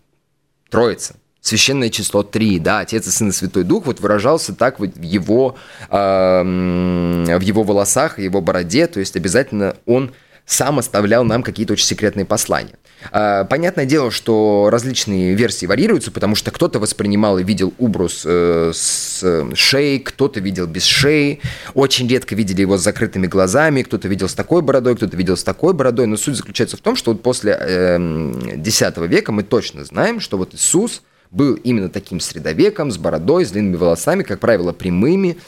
Троица. 0.70 1.16
Священное 1.42 1.88
число 1.88 2.22
три, 2.22 2.58
да, 2.58 2.80
Отец 2.80 3.06
и 3.06 3.10
Сын 3.10 3.30
и 3.30 3.32
Святой 3.32 3.64
Дух 3.64 3.86
вот 3.86 4.00
выражался 4.00 4.54
так 4.54 4.78
вот 4.78 4.94
в 4.94 5.02
его, 5.02 5.56
э, 5.88 6.42
в 6.42 7.40
его 7.40 7.62
волосах, 7.62 8.18
его 8.18 8.42
бороде, 8.42 8.86
то 8.86 9.00
есть 9.00 9.16
обязательно 9.16 9.76
он 9.86 10.12
сам 10.44 10.78
оставлял 10.80 11.24
нам 11.24 11.42
какие-то 11.42 11.74
очень 11.74 11.86
секретные 11.86 12.26
послания. 12.26 12.74
А, 13.12 13.44
понятное 13.44 13.86
дело, 13.86 14.10
что 14.10 14.68
различные 14.70 15.34
версии 15.34 15.64
варьируются, 15.64 16.10
потому 16.10 16.34
что 16.34 16.50
кто-то 16.50 16.78
воспринимал 16.78 17.38
и 17.38 17.44
видел 17.44 17.72
Убрус 17.78 18.24
э, 18.26 18.72
с 18.74 19.24
шеей, 19.54 20.00
кто-то 20.00 20.40
видел 20.40 20.66
без 20.66 20.84
шеи, 20.84 21.40
очень 21.74 22.08
редко 22.08 22.34
видели 22.34 22.62
его 22.62 22.76
с 22.76 22.82
закрытыми 22.82 23.26
глазами, 23.28 23.82
кто-то 23.82 24.08
видел 24.08 24.28
с 24.28 24.34
такой 24.34 24.60
бородой, 24.60 24.96
кто-то 24.96 25.16
видел 25.16 25.36
с 25.36 25.44
такой 25.44 25.72
бородой, 25.72 26.06
но 26.06 26.16
суть 26.16 26.36
заключается 26.36 26.76
в 26.76 26.80
том, 26.80 26.96
что 26.96 27.12
вот 27.12 27.22
после 27.22 27.52
X 27.52 28.82
эм, 28.82 29.06
века 29.06 29.32
мы 29.32 29.44
точно 29.44 29.84
знаем, 29.84 30.20
что 30.20 30.36
вот 30.36 30.54
Иисус– 30.54 31.02
был 31.30 31.54
именно 31.54 31.88
таким 31.88 32.18
средовеком, 32.18 32.90
с 32.90 32.98
бородой, 32.98 33.44
с 33.44 33.50
длинными 33.50 33.76
волосами, 33.76 34.22
как 34.22 34.40
правило, 34.40 34.72
прямыми. 34.72 35.38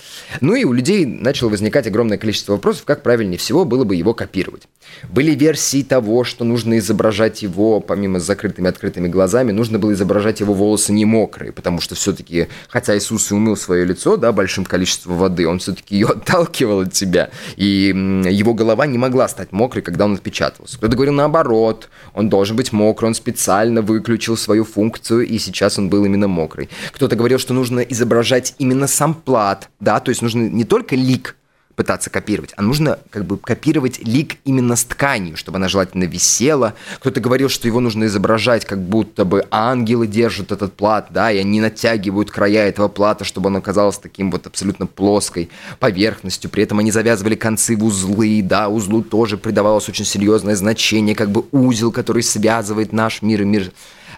Ну 0.40 0.54
и 0.54 0.64
у 0.64 0.72
людей 0.72 1.04
начало 1.04 1.50
возникать 1.50 1.86
огромное 1.86 2.18
количество 2.18 2.52
вопросов, 2.52 2.84
как 2.84 3.02
правильнее 3.02 3.38
всего 3.38 3.64
было 3.64 3.84
бы 3.84 3.96
его 3.96 4.14
копировать. 4.14 4.68
Были 5.10 5.32
версии 5.32 5.82
того, 5.82 6.22
что 6.22 6.44
нужно 6.44 6.78
изображать 6.78 7.42
его, 7.42 7.80
помимо 7.80 8.20
с 8.20 8.24
закрытыми 8.24 8.68
открытыми 8.68 9.08
глазами, 9.08 9.50
нужно 9.50 9.78
было 9.78 9.92
изображать 9.92 10.40
его 10.40 10.54
волосы 10.54 10.92
не 10.92 11.04
мокрые, 11.04 11.52
потому 11.52 11.80
что 11.80 11.94
все-таки, 11.94 12.48
хотя 12.68 12.96
Иисус 12.96 13.30
и 13.30 13.34
умыл 13.34 13.56
свое 13.56 13.84
лицо, 13.84 14.16
да, 14.16 14.30
большим 14.32 14.64
количеством 14.64 15.16
воды, 15.16 15.48
он 15.48 15.58
все-таки 15.58 15.96
ее 15.96 16.06
отталкивал 16.10 16.80
от 16.80 16.94
себя, 16.94 17.30
и 17.56 17.92
его 18.30 18.54
голова 18.54 18.86
не 18.86 18.98
могла 18.98 19.28
стать 19.28 19.50
мокрой, 19.50 19.82
когда 19.82 20.04
он 20.04 20.14
отпечатывался. 20.14 20.78
Кто-то 20.78 20.94
говорил 20.94 21.14
наоборот, 21.14 21.88
он 22.14 22.28
должен 22.28 22.56
быть 22.56 22.72
мокрый, 22.72 23.08
он 23.08 23.14
специально 23.14 23.82
выключил 23.82 24.36
свою 24.36 24.64
функцию, 24.64 25.26
и 25.26 25.38
сейчас 25.38 25.71
раз 25.72 25.78
он 25.78 25.88
был 25.88 26.04
именно 26.04 26.28
мокрый. 26.28 26.68
Кто-то 26.92 27.16
говорил, 27.16 27.38
что 27.38 27.54
нужно 27.54 27.80
изображать 27.80 28.54
именно 28.58 28.86
сам 28.86 29.14
плат, 29.14 29.70
да, 29.80 30.00
то 30.00 30.10
есть 30.10 30.22
нужно 30.22 30.48
не 30.48 30.64
только 30.64 30.96
лик 30.96 31.36
пытаться 31.74 32.10
копировать, 32.10 32.52
а 32.56 32.62
нужно 32.62 32.98
как 33.08 33.24
бы 33.24 33.38
копировать 33.38 33.98
лик 34.06 34.36
именно 34.44 34.76
с 34.76 34.84
тканью, 34.84 35.38
чтобы 35.38 35.56
она 35.56 35.68
желательно 35.68 36.04
висела. 36.04 36.74
Кто-то 36.96 37.18
говорил, 37.18 37.48
что 37.48 37.66
его 37.66 37.80
нужно 37.80 38.04
изображать, 38.04 38.66
как 38.66 38.78
будто 38.78 39.24
бы 39.24 39.46
ангелы 39.50 40.06
держат 40.06 40.52
этот 40.52 40.74
плат, 40.74 41.06
да, 41.10 41.32
и 41.32 41.38
они 41.38 41.62
натягивают 41.62 42.30
края 42.30 42.68
этого 42.68 42.88
плата, 42.88 43.24
чтобы 43.24 43.46
он 43.46 43.56
оказался 43.56 44.02
таким 44.02 44.30
вот 44.30 44.46
абсолютно 44.46 44.86
плоской 44.86 45.48
поверхностью. 45.78 46.50
При 46.50 46.62
этом 46.62 46.78
они 46.78 46.90
завязывали 46.90 47.36
концы 47.36 47.74
в 47.74 47.84
узлы, 47.84 48.42
да, 48.42 48.68
узлу 48.68 49.02
тоже 49.02 49.38
придавалось 49.38 49.88
очень 49.88 50.04
серьезное 50.04 50.56
значение, 50.56 51.14
как 51.14 51.30
бы 51.30 51.44
узел, 51.52 51.90
который 51.90 52.22
связывает 52.22 52.92
наш 52.92 53.22
мир 53.22 53.42
и 53.42 53.44
мир 53.46 53.72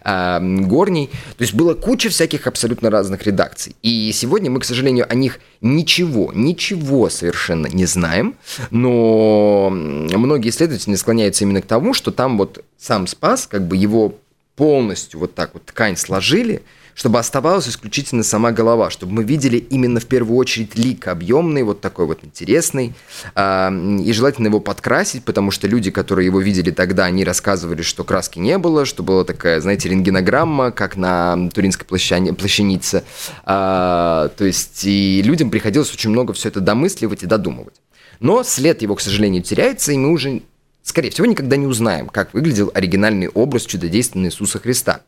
э, 0.05 0.39
горней. 0.41 1.11
То 1.37 1.43
есть 1.43 1.55
было 1.55 1.75
куча 1.75 2.09
всяких 2.09 2.47
абсолютно 2.47 2.91
разных 2.91 3.25
редакций. 3.25 3.75
И 3.83 4.11
сегодня 4.13 4.51
мы, 4.51 4.61
к 4.61 4.65
сожалению, 4.65 5.11
о 5.11 5.15
них 5.15 5.41
ничего, 5.61 6.31
ничего 6.35 7.09
совершенно 7.11 7.67
не 7.67 7.87
знаем, 7.87 8.37
но 8.71 9.71
многие 9.71 10.51
исследователи 10.51 10.95
склоняются 10.95 11.45
именно 11.45 11.63
к 11.63 11.67
тому, 11.67 11.95
что 11.95 12.11
там 12.11 12.39
вот 12.39 12.65
сам 12.79 13.07
Спас, 13.07 13.47
как 13.47 13.67
бы 13.67 13.77
его 13.77 14.15
полностью 14.57 15.21
вот 15.21 15.35
так 15.35 15.55
вот 15.55 15.65
ткань 15.65 15.97
сложили– 15.97 16.63
чтобы 16.95 17.19
оставалась 17.19 17.69
исключительно 17.69 18.23
сама 18.23 18.53
голова, 18.53 18.91
чтобы 18.91 19.13
мы 19.13 19.25
видели 19.25 19.59
именно 19.59 20.01
в 20.01 20.07
первую 20.07 20.37
очередь 20.37 20.77
лик 20.77 21.09
объемный, 21.09 21.63
вот 21.63 21.81
такой 21.81 22.07
вот 22.07 22.21
интересный, 22.23 22.95
и 23.37 24.13
желательно 24.13 24.47
его 24.47 24.61
подкрасить, 24.61 25.25
потому 25.25 25.51
что 25.51 25.67
люди, 25.67 25.91
которые 25.91 26.27
его 26.27 26.41
видели 26.41 26.71
тогда, 26.71 27.05
они 27.05 27.25
рассказывали, 27.25 27.83
что 27.83 28.05
краски 28.05 28.39
не 28.39 28.59
было, 28.59 28.85
что 28.85 29.03
была 29.03 29.25
такая, 29.25 29.61
знаете, 29.61 29.89
рентгенограмма, 29.89 30.71
как 30.71 30.97
на 30.97 31.51
Туринской 31.51 31.87
плащани, 31.87 32.31
плащанице, 32.31 33.05
а, 33.45 34.29
то 34.37 34.45
есть 34.45 34.85
и 34.85 35.23
людям 35.23 35.51
приходилось 35.51 35.93
очень 35.93 36.11
много 36.11 36.33
все 36.33 36.49
это 36.49 36.61
домысливать 36.61 37.23
и 37.23 37.27
додумывать. 37.27 37.75
Но 38.21 38.43
след 38.45 38.83
его, 38.83 38.95
к 38.95 39.01
сожалению, 39.01 39.43
теряется, 39.43 39.93
и 39.93 39.99
мы 39.99 40.11
уже, 40.11 40.43
скорее 40.83 41.11
всего, 41.11 41.27
никогда 41.27 41.57
не 41.57 41.67
узнаем, 41.67 42.09
как 42.09 42.33
выглядел 42.33 42.71
оригинальный 42.73 43.29
образ 43.29 43.67
чудодейственного 43.67 44.29
Иисуса 44.29 44.59
Христа. 44.59 45.03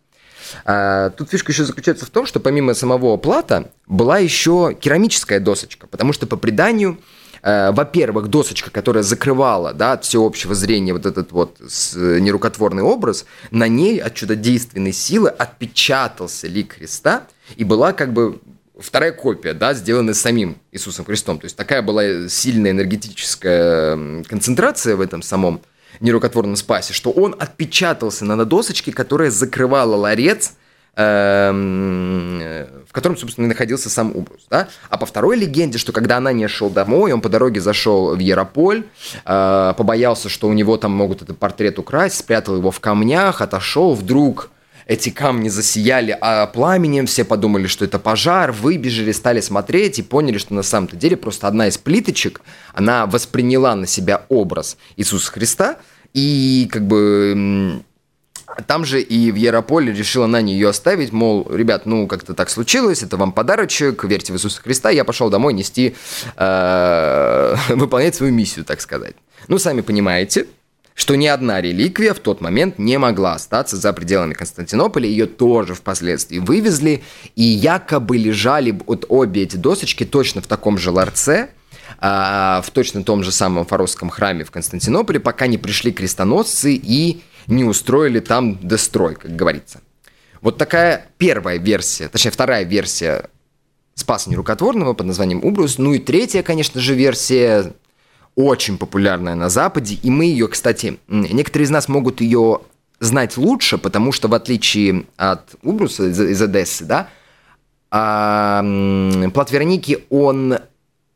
А, 0.65 1.11
тут 1.11 1.31
фишка 1.31 1.53
еще 1.53 1.65
заключается 1.65 2.07
в 2.07 2.11
том, 2.11 2.27
что 2.27 2.41
помимо 2.41 2.75
самого 2.75 3.17
плата 3.17 3.71
была 3.87 4.19
еще 4.19 4.77
керамическая 4.79 5.41
досочка, 5.41 5.87
потому 5.87 6.13
что 6.13 6.27
по 6.27 6.37
преданию 6.37 6.99
э, 7.43 7.71
во-первых, 7.73 8.29
досочка, 8.29 8.71
которая 8.71 9.03
закрывала 9.03 9.73
да, 9.73 9.93
от 9.93 10.05
всеобщего 10.05 10.55
зрения 10.55 10.93
вот 10.93 11.07
этот 11.07 11.33
вот 11.33 11.59
нерукотворный 11.61 12.83
образ, 12.83 13.27
на 13.51 13.69
ней 13.69 13.99
от 13.99 14.15
чудодейственной 14.15 14.93
силы 14.93 15.29
отпечатался 15.31 16.49
лик 16.49 16.75
Христа, 16.75 17.25
и 17.57 17.65
была 17.65 17.93
как 17.93 18.13
бы 18.13 18.41
вторая 18.79 19.13
копия, 19.13 19.55
да, 19.55 19.75
сделанная 19.75 20.15
самим 20.15 20.57
Иисусом 20.73 21.05
Христом. 21.05 21.39
То 21.39 21.47
есть 21.47 21.57
такая 21.57 21.83
была 21.83 22.29
сильная 22.29 22.73
энергетическая 22.73 24.23
концентрация 24.25 24.97
в 24.97 25.01
этом 25.01 25.23
самом 25.23 25.61
нерукотворном 26.01 26.57
спасе, 26.57 26.93
что 26.93 27.11
он 27.11 27.35
отпечатался 27.39 28.25
на 28.25 28.45
досочке, 28.45 28.93
которая 28.93 29.31
закрывала 29.31 29.97
ларец, 29.97 30.55
эм, 30.97 32.39
в 32.89 32.93
котором, 32.93 33.17
собственно, 33.17 33.47
и 33.47 33.49
находился 33.49 33.91
сам 33.91 34.15
Убрус. 34.15 34.47
Да? 34.51 34.69
А 34.89 34.99
по 34.99 35.07
второй 35.07 35.37
легенде, 35.37 35.79
что 35.79 35.93
когда 35.93 36.19
она 36.19 36.33
не 36.33 36.49
шел 36.49 36.71
домой, 36.71 37.13
он 37.13 37.21
по 37.21 37.29
дороге 37.29 37.61
зашел 37.61 38.15
в 38.15 38.19
Ярополь, 38.19 38.85
э, 39.25 39.75
побоялся, 39.77 40.29
что 40.29 40.49
у 40.49 40.53
него 40.53 40.77
там 40.77 40.93
могут 40.93 41.23
этот 41.23 41.39
портрет 41.39 41.79
украсть, 41.79 42.19
спрятал 42.19 42.57
его 42.57 42.71
в 42.71 42.81
камнях, 42.81 43.41
отошел, 43.41 43.95
вдруг 43.95 44.51
эти 44.87 45.11
камни 45.11 45.49
засияли 45.49 46.17
а 46.21 46.47
пламенем, 46.47 47.07
все 47.07 47.25
подумали, 47.25 47.67
что 47.67 47.85
это 47.85 47.99
пожар, 47.99 48.53
выбежали, 48.53 49.13
стали 49.13 49.41
смотреть 49.41 49.99
и 49.99 50.03
поняли, 50.03 50.39
что 50.39 50.55
на 50.55 50.63
самом-то 50.63 50.97
деле 50.97 51.17
просто 51.17 51.49
одна 51.49 51.67
из 51.69 51.77
плиточек, 51.77 52.41
она 52.73 53.07
восприняла 53.07 53.75
на 53.75 53.87
себя 53.87 54.25
образ 54.29 54.77
Иисуса 54.97 55.33
Христа, 55.33 55.77
и 56.15 56.69
как 56.71 56.87
бы 56.87 57.83
там 58.67 58.85
же 58.85 59.03
и 59.03 59.33
в 59.33 59.35
Ярополе 59.35 59.93
решила 59.93 60.27
на 60.27 60.39
ее 60.39 60.69
оставить, 60.69 61.13
мол, 61.13 61.47
ребят, 61.51 61.85
ну 61.85 62.07
как-то 62.07 62.35
так 62.35 62.49
случилось, 62.49 63.03
это 63.03 63.17
вам 63.17 63.33
подарочек, 63.33 64.05
верьте 64.05 64.33
в 64.33 64.37
Иисуса 64.37 64.63
Христа, 64.63 64.91
я 64.91 65.05
пошел 65.05 65.31
домой 65.31 65.53
нести, 65.53 65.97
э, 66.37 67.57
выполнять 67.71 68.15
свою 68.15 68.33
миссию, 68.33 68.65
так 68.65 68.81
сказать. 68.81 69.17
Ну, 69.49 69.59
сами 69.59 69.81
понимаете, 69.81 70.47
что 70.97 71.15
ни 71.15 71.27
одна 71.27 71.61
реликвия 71.61 72.15
в 72.15 72.21
тот 72.21 72.41
момент 72.41 72.79
не 72.79 72.99
могла 72.99 73.35
остаться 73.35 73.77
за 73.77 73.93
пределами 73.93 74.33
Константинополя, 74.33 75.07
ее 75.07 75.27
тоже 75.27 75.75
впоследствии 75.75 76.39
вывезли, 76.39 77.05
и 77.37 77.43
якобы 77.43 78.17
лежали 78.17 78.77
вот 78.87 79.05
обе 79.11 79.43
эти 79.43 79.57
досочки 79.57 80.05
точно 80.07 80.41
в 80.41 80.47
таком 80.47 80.79
же 80.79 80.91
ларце, 80.91 81.51
а, 81.99 82.63
в 82.63 82.71
точно 82.71 83.05
том 83.05 83.23
же 83.23 83.31
самом 83.31 83.67
Фаросском 83.67 84.09
храме 84.09 84.45
в 84.45 84.51
Константинополе, 84.51 85.21
пока 85.21 85.47
не 85.47 85.59
пришли 85.59 85.93
крестоносцы 85.93 86.73
и 86.73 87.23
не 87.47 87.65
устроили 87.65 88.21
там 88.21 88.59
дестрой, 88.67 89.17
как 89.17 89.37
говорится. 89.37 89.83
Вот 90.41 90.57
такая 90.57 91.09
первая 91.19 91.59
версия, 91.59 92.09
точнее 92.09 92.31
вторая 92.31 92.65
версия 92.65 93.29
Спаса 93.95 94.31
Нерукотворного 94.31 94.95
под 94.95 95.07
названием 95.07 95.45
Убрус. 95.45 95.77
Ну 95.77 95.93
и 95.93 95.99
третья, 95.99 96.43
конечно 96.43 96.81
же, 96.81 96.95
версия 96.95 97.75
очень 98.37 98.79
популярная 98.79 99.35
на 99.35 99.49
Западе, 99.49 99.99
и 100.01 100.11
мы 100.11 100.27
ее, 100.27 100.47
кстати, 100.47 100.99
некоторые 101.09 101.65
из 101.65 101.71
нас 101.71 101.89
могут 101.89 102.21
ее 102.21 102.61
знать 103.01 103.37
лучше, 103.37 103.79
потому 103.79 104.13
что 104.13 104.29
в 104.29 104.35
отличие 104.35 105.07
от 105.17 105.57
Убруса 105.63 106.05
из, 106.05 106.21
из 106.21 106.41
Одессы, 106.41 106.85
да, 106.85 107.09
а, 107.91 108.63
Плат 109.33 109.51
Вероники, 109.51 110.05
он 110.11 110.59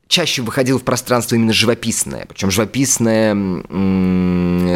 чаще 0.08 0.42
выходил 0.42 0.78
в 0.78 0.82
пространство 0.82 1.36
именно 1.36 1.52
живописное, 1.52 2.26
причем 2.26 2.50
живописное 2.50 3.34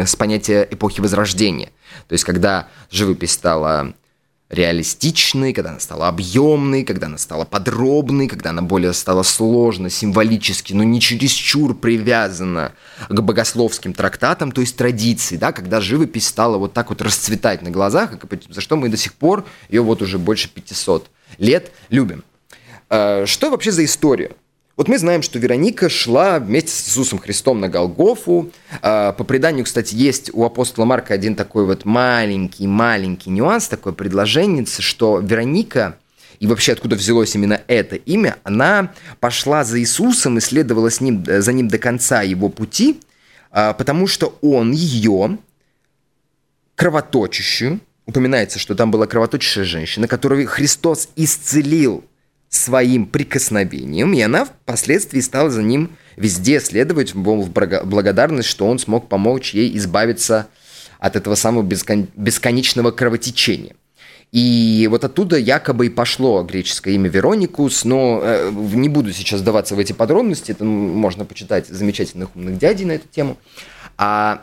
с 0.05 0.15
понятия 0.15 0.67
эпохи 0.69 1.01
Возрождения. 1.01 1.71
То 2.07 2.13
есть, 2.13 2.23
когда 2.23 2.67
живопись 2.89 3.31
стала 3.31 3.93
реалистичной, 4.49 5.53
когда 5.53 5.71
она 5.71 5.79
стала 5.79 6.07
объемной, 6.07 6.83
когда 6.83 7.07
она 7.07 7.17
стала 7.17 7.45
подробной, 7.45 8.27
когда 8.27 8.51
она 8.51 8.61
более 8.61 8.93
стала 8.93 9.23
сложно, 9.23 9.89
символически, 9.89 10.73
но 10.73 10.83
не 10.83 11.01
чересчур 11.01 11.75
привязана 11.75 12.73
к 13.09 13.19
богословским 13.19 13.93
трактатам, 13.93 14.51
то 14.51 14.61
есть 14.61 14.77
традиции, 14.77 15.37
да, 15.37 15.51
когда 15.51 15.81
живопись 15.81 16.27
стала 16.27 16.57
вот 16.57 16.73
так 16.73 16.89
вот 16.89 17.01
расцветать 17.01 17.63
на 17.63 17.71
глазах, 17.71 18.11
за 18.49 18.61
что 18.61 18.75
мы 18.75 18.89
до 18.89 18.97
сих 18.97 19.13
пор 19.13 19.45
ее 19.69 19.81
вот 19.81 20.01
уже 20.01 20.19
больше 20.19 20.47
500 20.49 21.09
лет 21.39 21.71
любим. 21.89 22.23
Э, 22.89 23.25
что 23.25 23.49
вообще 23.49 23.71
за 23.71 23.83
история 23.83 24.31
Вот 24.75 24.89
мы 24.89 24.97
знаем, 24.97 25.21
что 25.21 25.39
Вероника 25.39 25.87
шла 25.87 26.37
вместе 26.37 26.71
с 26.71 26.89
Иисусом 26.89 27.19
Христом 27.19 27.61
на 27.61 27.69
Голгофу. 27.69 28.51
А, 28.81 29.13
по 29.13 29.23
преданию, 29.23 29.63
кстати, 29.63 29.95
есть 29.95 30.29
у 30.33 30.43
апостола 30.43 30.83
Марка 30.83 31.13
один 31.13 31.35
такой 31.35 31.65
вот 31.65 31.85
маленький-маленький 31.85 33.29
нюанс, 33.29 33.69
такое 33.69 33.93
предложение, 33.93 34.65
что 34.65 35.19
Вероника, 35.19 35.97
и 36.41 36.47
вообще 36.47 36.73
откуда 36.73 36.97
взялось 36.97 37.35
именно 37.35 37.61
это 37.67 37.95
имя, 37.95 38.35
она 38.43 38.91
пошла 39.21 39.63
за 39.63 39.79
Иисусом 39.79 40.39
и 40.39 40.41
следовала 40.41 40.91
с 40.91 40.99
ним, 40.99 41.23
за 41.25 41.53
ним 41.53 41.69
до 41.69 41.77
конца 41.77 42.21
его 42.21 42.49
пути, 42.49 42.99
а, 43.51 43.71
потому 43.71 44.07
что 44.07 44.37
он 44.41 44.73
ее 44.73 45.37
кровоточащую, 46.75 47.79
упоминается, 48.05 48.59
что 48.59 48.75
там 48.75 48.91
была 48.91 49.07
кровоточащая 49.07 49.63
женщина, 49.63 50.09
которую 50.09 50.45
Христос 50.47 51.07
исцелил 51.15 52.03
своим 52.55 53.05
прикосновением, 53.05 54.13
и 54.13 54.21
она 54.21 54.45
впоследствии 54.45 55.19
стала 55.19 55.49
за 55.49 55.61
ним 55.61 55.91
везде 56.15 56.59
следовать 56.59 57.13
в 57.13 57.21
благодарность, 57.21 58.49
что 58.49 58.67
он 58.67 58.79
смог 58.79 59.09
помочь 59.09 59.53
ей 59.53 59.75
избавиться 59.77 60.47
от 60.99 61.15
этого 61.15 61.35
самого 61.35 61.63
бескон... 61.63 62.07
бесконечного 62.15 62.91
кровотечения. 62.91 63.75
И 64.31 64.87
вот 64.89 65.03
оттуда 65.03 65.37
якобы 65.37 65.85
и 65.85 65.89
пошло 65.89 66.43
греческое 66.43 66.95
имя 66.95 67.09
Вероникус, 67.09 67.85
но 67.85 68.19
э, 68.21 68.51
не 68.51 68.89
буду 68.89 69.13
сейчас 69.13 69.41
даваться 69.41 69.75
в 69.75 69.79
эти 69.79 69.93
подробности, 69.93 70.51
это 70.51 70.65
можно 70.65 71.25
почитать 71.25 71.67
замечательных 71.67 72.35
умных 72.35 72.57
дядей 72.57 72.85
на 72.85 72.93
эту 72.93 73.07
тему. 73.07 73.37
А 73.97 74.41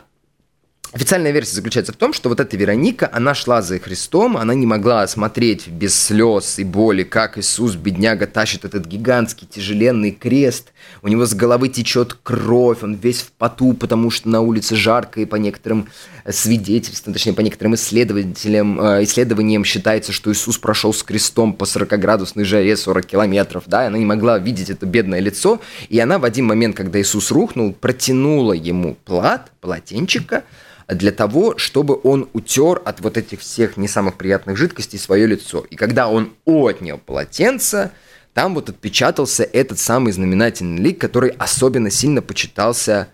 Официальная 0.93 1.31
версия 1.31 1.55
заключается 1.55 1.91
в 1.91 1.95
том, 1.95 2.13
что 2.13 2.29
вот 2.29 2.39
эта 2.39 2.55
Вероника, 2.55 3.09
она 3.11 3.33
шла 3.33 3.63
за 3.63 3.79
Христом, 3.79 4.37
она 4.37 4.53
не 4.53 4.67
могла 4.67 5.07
смотреть 5.07 5.67
без 5.67 5.99
слез 5.99 6.59
и 6.59 6.63
боли, 6.63 7.01
как 7.01 7.39
Иисус, 7.39 7.73
бедняга, 7.73 8.27
тащит 8.27 8.63
этот 8.63 8.85
гигантский 8.85 9.47
тяжеленный 9.47 10.11
крест. 10.11 10.71
У 11.01 11.07
него 11.07 11.25
с 11.25 11.33
головы 11.33 11.69
течет 11.69 12.15
кровь, 12.21 12.83
он 12.83 12.93
весь 12.93 13.23
в 13.23 13.31
поту, 13.31 13.73
потому 13.73 14.11
что 14.11 14.29
на 14.29 14.41
улице 14.41 14.75
жарко, 14.75 15.19
и 15.19 15.25
по 15.25 15.37
некоторым 15.37 15.87
э, 16.25 16.31
свидетельствам, 16.31 17.11
точнее, 17.13 17.33
по 17.33 17.41
некоторым 17.41 17.73
исследователям, 17.73 18.79
э, 18.79 19.03
исследованиям 19.03 19.65
считается, 19.65 20.11
что 20.11 20.31
Иисус 20.31 20.59
прошел 20.59 20.93
с 20.93 21.01
крестом 21.01 21.53
по 21.53 21.63
40-градусной 21.63 22.43
жаре 22.43 22.77
40 22.77 23.03
километров, 23.07 23.63
да, 23.65 23.85
и 23.85 23.87
она 23.87 23.97
не 23.97 24.05
могла 24.05 24.37
видеть 24.37 24.69
это 24.69 24.85
бедное 24.85 25.21
лицо, 25.21 25.59
и 25.89 25.97
она 25.97 26.19
в 26.19 26.23
один 26.23 26.45
момент, 26.45 26.77
когда 26.77 27.01
Иисус 27.01 27.31
рухнул, 27.31 27.73
протянула 27.73 28.53
ему 28.53 28.95
плат, 29.05 29.51
полотенчика, 29.59 30.43
для 30.87 31.11
того, 31.11 31.57
чтобы 31.57 31.99
он 32.03 32.29
утер 32.33 32.81
от 32.83 33.01
вот 33.01 33.17
этих 33.17 33.39
всех 33.39 33.77
не 33.77 33.87
самых 33.87 34.15
приятных 34.15 34.57
жидкостей 34.57 34.99
свое 34.99 35.25
лицо. 35.25 35.65
И 35.69 35.75
когда 35.75 36.09
он 36.09 36.33
отнял 36.45 36.97
полотенце, 36.97 37.91
там 38.33 38.55
вот 38.55 38.69
отпечатался 38.69 39.43
этот 39.43 39.79
самый 39.79 40.11
знаменательный 40.11 40.81
лик, 40.81 40.99
который 40.99 41.29
особенно 41.29 41.89
сильно 41.89 42.21
почитался 42.21 43.09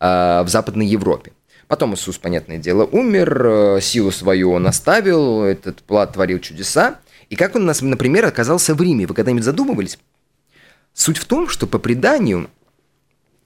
э, 0.00 0.42
в 0.42 0.46
Западной 0.48 0.86
Европе. 0.86 1.32
Потом 1.68 1.94
Иисус, 1.94 2.18
понятное 2.18 2.58
дело, 2.58 2.84
умер, 2.84 3.46
э, 3.46 3.80
силу 3.80 4.10
свою 4.10 4.52
он 4.52 4.66
оставил, 4.66 5.42
этот 5.42 5.82
плат 5.82 6.12
творил 6.12 6.40
чудеса. 6.40 7.00
И 7.30 7.36
как 7.36 7.54
он, 7.54 7.64
например, 7.64 8.26
оказался 8.26 8.74
в 8.74 8.82
Риме? 8.82 9.06
Вы 9.06 9.14
когда-нибудь 9.14 9.44
задумывались? 9.44 9.98
Суть 10.92 11.18
в 11.18 11.24
том, 11.24 11.48
что 11.48 11.66
по 11.66 11.78
преданию 11.78 12.50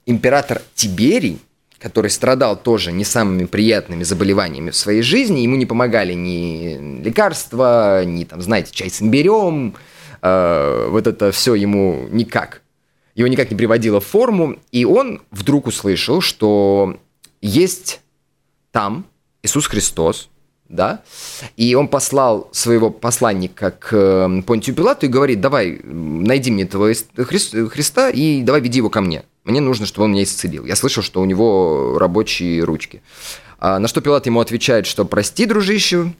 император 0.05 0.61
Тиберий 0.75 1.39
который 1.79 2.11
страдал 2.11 2.61
тоже 2.61 2.91
не 2.91 3.03
самыми 3.03 3.45
приятными 3.45 4.03
заболеваниями 4.03 4.69
в 4.69 4.75
своей 4.75 5.01
жизни, 5.01 5.39
ему 5.39 5.55
не 5.55 5.65
помогали 5.65 6.13
ни 6.13 7.01
лекарства, 7.01 8.03
ни, 8.05 8.25
там, 8.25 8.41
знаете, 8.41 8.71
чай 8.73 8.89
с 8.89 9.01
имбирем, 9.01 9.75
э, 10.21 10.87
вот 10.89 11.07
это 11.07 11.31
все 11.31 11.55
ему 11.55 12.07
никак. 12.11 12.61
Его 13.15 13.27
никак 13.27 13.49
не 13.51 13.57
приводило 13.57 13.99
в 13.99 14.05
форму, 14.05 14.57
и 14.71 14.85
он 14.85 15.21
вдруг 15.31 15.67
услышал, 15.67 16.21
что 16.21 16.97
есть 17.41 18.01
там 18.71 19.05
Иисус 19.41 19.67
Христос, 19.67 20.29
да, 20.67 21.01
и 21.57 21.73
он 21.75 21.87
послал 21.87 22.49
своего 22.51 22.91
посланника 22.91 23.71
к 23.71 23.89
э, 23.91 24.41
Понтию 24.45 24.75
Пилату 24.75 25.05
и 25.05 25.09
говорит, 25.09 25.41
давай, 25.41 25.79
найди 25.83 26.51
мне 26.51 26.63
этого 26.63 26.93
Христа 27.15 28.09
и 28.09 28.43
давай 28.43 28.61
веди 28.61 28.77
его 28.77 28.89
ко 28.89 29.01
мне. 29.01 29.23
Мне 29.43 29.61
нужно, 29.61 29.85
чтобы 29.85 30.05
он 30.05 30.11
меня 30.11 30.23
исцелил. 30.23 30.65
Я 30.65 30.75
слышал, 30.75 31.01
что 31.01 31.21
у 31.21 31.25
него 31.25 31.97
рабочие 31.99 32.63
ручки. 32.63 33.01
А, 33.59 33.79
на 33.79 33.87
что 33.87 34.01
Пилат 34.01 34.25
ему 34.25 34.39
отвечает, 34.39 34.85
что 34.85 35.05
прости, 35.05 35.45
дружище, 35.45 36.13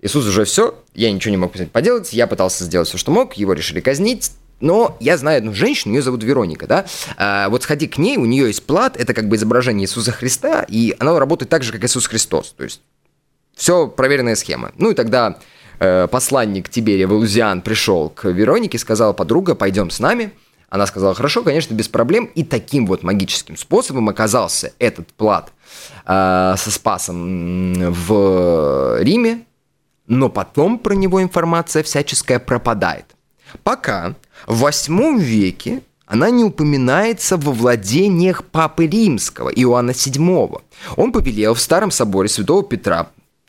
Иисус 0.00 0.26
уже 0.26 0.44
все, 0.44 0.74
я 0.94 1.10
ничего 1.10 1.30
не 1.30 1.36
мог 1.36 1.52
поделать, 1.72 2.12
я 2.12 2.26
пытался 2.26 2.64
сделать 2.64 2.88
все, 2.88 2.98
что 2.98 3.10
мог, 3.10 3.34
его 3.34 3.52
решили 3.52 3.80
казнить, 3.80 4.30
но 4.60 4.96
я 5.00 5.16
знаю 5.16 5.38
одну 5.38 5.54
женщину, 5.54 5.94
ее 5.94 6.02
зовут 6.02 6.22
Вероника, 6.22 6.66
да. 6.66 6.86
А, 7.16 7.48
вот 7.48 7.62
сходи 7.62 7.86
к 7.86 7.98
ней, 7.98 8.16
у 8.16 8.24
нее 8.24 8.46
есть 8.46 8.64
плат, 8.64 8.96
это 8.96 9.14
как 9.14 9.28
бы 9.28 9.36
изображение 9.36 9.84
Иисуса 9.84 10.12
Христа, 10.12 10.64
и 10.68 10.94
оно 10.98 11.18
работает 11.18 11.48
так 11.48 11.62
же, 11.62 11.72
как 11.72 11.84
Иисус 11.84 12.06
Христос. 12.06 12.54
То 12.56 12.64
есть 12.64 12.80
все 13.54 13.88
проверенная 13.88 14.36
схема. 14.36 14.72
Ну 14.76 14.90
и 14.90 14.94
тогда 14.94 15.38
э, 15.80 16.08
посланник 16.08 16.68
Тиберия 16.68 17.06
Валузиан 17.06 17.62
пришел 17.62 18.08
к 18.08 18.28
Веронике, 18.28 18.78
сказал, 18.78 19.14
подруга, 19.14 19.54
пойдем 19.54 19.90
с 19.90 20.00
нами. 20.00 20.32
Она 20.68 20.86
сказала, 20.86 21.14
хорошо, 21.14 21.42
конечно, 21.42 21.74
без 21.74 21.88
проблем. 21.88 22.26
И 22.34 22.44
таким 22.44 22.86
вот 22.86 23.02
магическим 23.02 23.56
способом 23.56 24.08
оказался 24.08 24.72
этот 24.78 25.08
плат 25.14 25.52
э, 26.04 26.54
со 26.58 26.70
Спасом 26.70 27.72
в 27.90 28.98
Риме, 29.00 29.44
но 30.06 30.28
потом 30.28 30.78
про 30.78 30.94
него 30.94 31.22
информация 31.22 31.82
всяческая 31.82 32.38
пропадает. 32.38 33.06
Пока 33.62 34.14
в 34.46 34.58
восьмом 34.58 35.18
веке 35.18 35.80
она 36.06 36.30
не 36.30 36.44
упоминается 36.44 37.38
во 37.38 37.52
владениях 37.52 38.44
Папы 38.44 38.86
Римского, 38.86 39.48
Иоанна 39.48 39.90
VII. 39.90 40.62
Он 40.96 41.12
повелел 41.12 41.54
в 41.54 41.60
Старом 41.60 41.90
соборе 41.90 42.28
Святого 42.28 42.62
Петра 42.62 43.08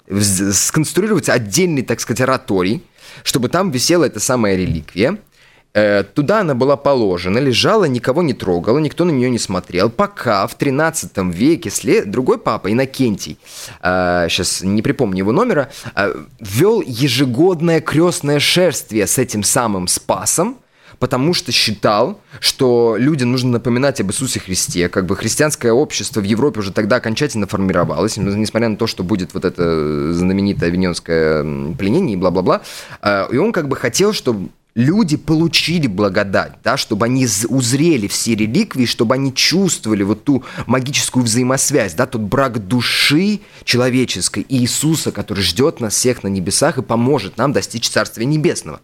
сконструировать 0.09 1.29
отдельный, 1.29 1.83
так 1.83 1.99
сказать, 1.99 2.21
ораторий, 2.21 2.83
чтобы 3.23 3.49
там 3.49 3.71
висела 3.71 4.05
эта 4.05 4.21
самая 4.21 4.55
реликвия– 4.55 5.17
туда 5.73 6.41
она 6.41 6.55
была 6.55 6.77
положена, 6.77 7.37
лежала, 7.37 7.85
никого 7.85 8.23
не 8.23 8.33
трогала, 8.33 8.79
никто 8.79 9.05
на 9.05 9.11
нее 9.11 9.29
не 9.29 9.39
смотрел, 9.39 9.89
пока 9.89 10.47
в 10.47 10.55
13 10.55 11.11
веке 11.33 11.69
след... 11.69 12.09
другой 12.09 12.39
папа, 12.39 12.71
Иннокентий, 12.71 13.37
э, 13.81 14.27
сейчас 14.29 14.61
не 14.61 14.81
припомню 14.81 15.19
его 15.19 15.31
номера, 15.31 15.69
э, 15.95 16.13
вел 16.39 16.81
ежегодное 16.81 17.81
крестное 17.81 18.39
шествие 18.39 19.05
с 19.05 19.17
этим 19.17 19.43
самым 19.43 19.87
Спасом, 19.87 20.57
потому 20.99 21.33
что 21.33 21.51
считал, 21.51 22.19
что 22.39 22.95
людям 22.97 23.31
нужно 23.31 23.51
напоминать 23.51 24.01
об 24.01 24.09
Иисусе 24.09 24.39
Христе. 24.39 24.89
Как 24.89 25.05
бы 25.05 25.15
христианское 25.15 25.71
общество 25.71 26.19
в 26.19 26.23
Европе 26.23 26.59
уже 26.59 26.71
тогда 26.71 26.97
окончательно 26.97 27.47
формировалось, 27.47 28.17
несмотря 28.17 28.69
на 28.69 28.75
то, 28.75 28.85
что 28.85 29.03
будет 29.03 29.33
вот 29.33 29.45
это 29.45 30.13
знаменитое 30.13 30.69
авиньонское 30.69 31.73
пленение 31.75 32.13
и 32.13 32.17
бла-бла-бла. 32.17 32.61
Э, 33.01 33.27
и 33.31 33.37
он 33.37 33.51
как 33.51 33.67
бы 33.67 33.75
хотел, 33.75 34.13
чтобы 34.13 34.49
люди 34.79 35.17
получили 35.17 35.87
благодать, 35.87 36.53
да, 36.63 36.77
чтобы 36.77 37.05
они 37.05 37.27
узрели 37.49 38.07
все 38.07 38.33
реликвии, 38.33 38.85
чтобы 38.85 39.15
они 39.15 39.33
чувствовали 39.33 40.03
вот 40.03 40.23
ту 40.23 40.43
магическую 40.67 41.23
взаимосвязь, 41.25 41.93
да, 41.93 42.05
тот 42.05 42.21
брак 42.21 42.65
души 42.65 43.41
человеческой 43.65 44.45
и 44.47 44.59
Иисуса, 44.59 45.11
который 45.11 45.41
ждет 45.41 45.81
нас 45.81 45.95
всех 45.95 46.23
на 46.23 46.29
небесах 46.29 46.77
и 46.77 46.81
поможет 46.81 47.37
нам 47.37 47.51
достичь 47.51 47.89
Царствия 47.89 48.25
Небесного. 48.25 48.79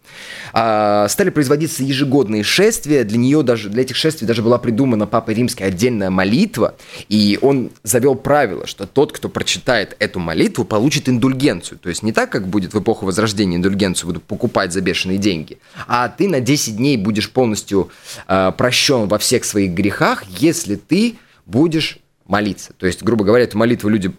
А, 0.51 1.07
стали 1.07 1.29
производиться 1.29 1.83
ежегодные 1.83 2.43
шествия, 2.43 3.03
для 3.03 3.17
нее 3.17 3.41
даже, 3.41 3.69
для 3.69 3.83
этих 3.83 3.95
шествий 3.95 4.27
даже 4.27 4.41
была 4.41 4.57
придумана 4.57 5.07
Папой 5.07 5.35
Римской 5.35 5.67
отдельная 5.67 6.09
молитва, 6.09 6.75
и 7.07 7.39
он 7.41 7.71
завел 7.83 8.15
правило, 8.15 8.67
что 8.67 8.85
тот, 8.85 9.13
кто 9.13 9.29
прочитает 9.29 9.95
эту 9.99 10.19
молитву, 10.19 10.65
получит 10.65 11.07
индульгенцию. 11.07 11.79
То 11.79 11.87
есть 11.87 12.03
не 12.03 12.11
так, 12.11 12.29
как 12.29 12.47
будет 12.47 12.73
в 12.73 12.79
эпоху 12.79 13.05
Возрождения 13.05 13.55
индульгенцию 13.55 14.07
будут 14.07 14.23
покупать 14.23 14.73
за 14.73 14.81
бешеные 14.81 15.17
деньги, 15.17 15.57
а 15.87 16.09
ты 16.09 16.27
на 16.27 16.39
10 16.39 16.77
дней 16.77 16.97
будешь 16.97 17.31
полностью 17.31 17.91
э, 18.27 18.51
прощен 18.57 19.07
во 19.07 19.17
всех 19.17 19.45
своих 19.45 19.71
грехах, 19.71 20.23
если 20.25 20.75
ты 20.75 21.15
будешь 21.45 21.99
молиться. 22.25 22.73
То 22.73 22.87
есть, 22.87 23.03
грубо 23.03 23.23
говоря, 23.23 23.43
эту 23.43 23.57
молитву 23.57 23.89
люди 23.89 24.11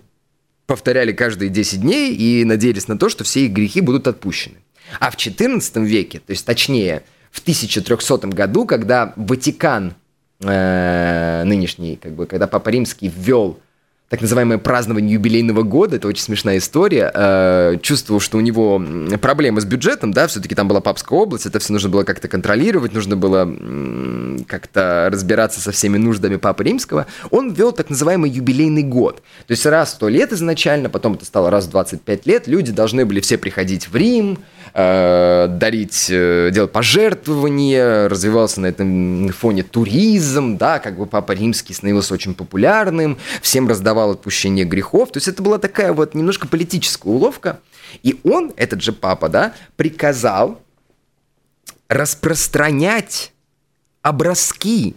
повторяли 0.66 1.12
каждые 1.12 1.48
10 1.48 1.80
дней 1.80 2.14
и 2.14 2.44
надеялись 2.44 2.88
на 2.88 2.98
то, 2.98 3.08
что 3.08 3.24
все 3.24 3.46
их 3.46 3.52
грехи 3.52 3.80
будут 3.80 4.06
отпущены. 4.08 4.56
А 5.00 5.10
в 5.10 5.16
XIV 5.16 5.84
веке, 5.84 6.20
то 6.20 6.30
есть 6.30 6.44
точнее 6.46 7.02
в 7.30 7.40
1300 7.40 8.28
году, 8.28 8.66
когда 8.66 9.12
Ватикан 9.16 9.94
э, 10.40 11.42
нынешний, 11.44 11.96
как 11.96 12.14
бы, 12.14 12.26
когда 12.26 12.46
Папа 12.46 12.68
Римский 12.68 13.12
ввел 13.14 13.60
так 14.08 14.20
называемое 14.20 14.58
празднование 14.58 15.14
юбилейного 15.14 15.62
года, 15.62 15.96
это 15.96 16.06
очень 16.06 16.22
смешная 16.22 16.58
история, 16.58 17.10
э, 17.12 17.78
чувствовал, 17.82 18.20
что 18.20 18.38
у 18.38 18.40
него 18.40 18.80
проблемы 19.20 19.60
с 19.60 19.64
бюджетом, 19.64 20.12
да, 20.12 20.28
все-таки 20.28 20.54
там 20.54 20.68
была 20.68 20.80
Папская 20.80 21.18
область, 21.18 21.46
это 21.46 21.58
все 21.58 21.72
нужно 21.72 21.88
было 21.88 22.04
как-то 22.04 22.28
контролировать, 22.28 22.92
нужно 22.94 23.16
было 23.16 23.44
как-то 24.46 25.08
разбираться 25.10 25.60
со 25.60 25.72
всеми 25.72 25.96
нуждами 25.98 26.36
Папы 26.36 26.62
Римского, 26.62 27.06
он 27.30 27.52
ввел 27.52 27.72
так 27.72 27.90
называемый 27.90 28.30
юбилейный 28.30 28.84
год. 28.84 29.22
То 29.46 29.52
есть 29.52 29.66
раз 29.66 29.90
в 29.90 29.94
100 29.94 30.08
лет 30.08 30.32
изначально, 30.32 30.88
потом 30.88 31.14
это 31.14 31.24
стало 31.24 31.50
раз 31.50 31.66
в 31.66 31.70
25 31.70 32.26
лет, 32.26 32.46
люди 32.46 32.70
должны 32.70 33.04
были 33.04 33.18
все 33.18 33.38
приходить 33.38 33.88
в 33.88 33.96
Рим, 33.96 34.38
э, 34.76 35.48
дарить, 35.48 36.08
э, 36.10 36.50
делать 36.52 36.70
пожертвования, 36.70 38.08
развивался 38.08 38.60
на 38.60 38.66
этом 38.66 39.28
фоне 39.30 39.62
туризм, 39.62 40.58
да, 40.58 40.78
как 40.78 40.98
бы 40.98 41.06
Папа 41.06 41.32
Римский 41.32 41.72
становился 41.72 42.12
очень 42.12 42.34
популярным, 42.34 43.16
всем 43.40 43.68
раздавал 43.68 44.10
отпущение 44.10 44.66
грехов. 44.66 45.10
То 45.12 45.16
есть 45.16 45.28
это 45.28 45.42
была 45.42 45.58
такая 45.58 45.94
вот 45.94 46.14
немножко 46.14 46.46
политическая 46.46 47.08
уловка. 47.08 47.60
И 48.02 48.20
он, 48.22 48.52
этот 48.56 48.82
же 48.82 48.92
папа, 48.92 49.28
да, 49.30 49.54
приказал 49.76 50.60
распространять 51.88 53.32
образки 54.02 54.94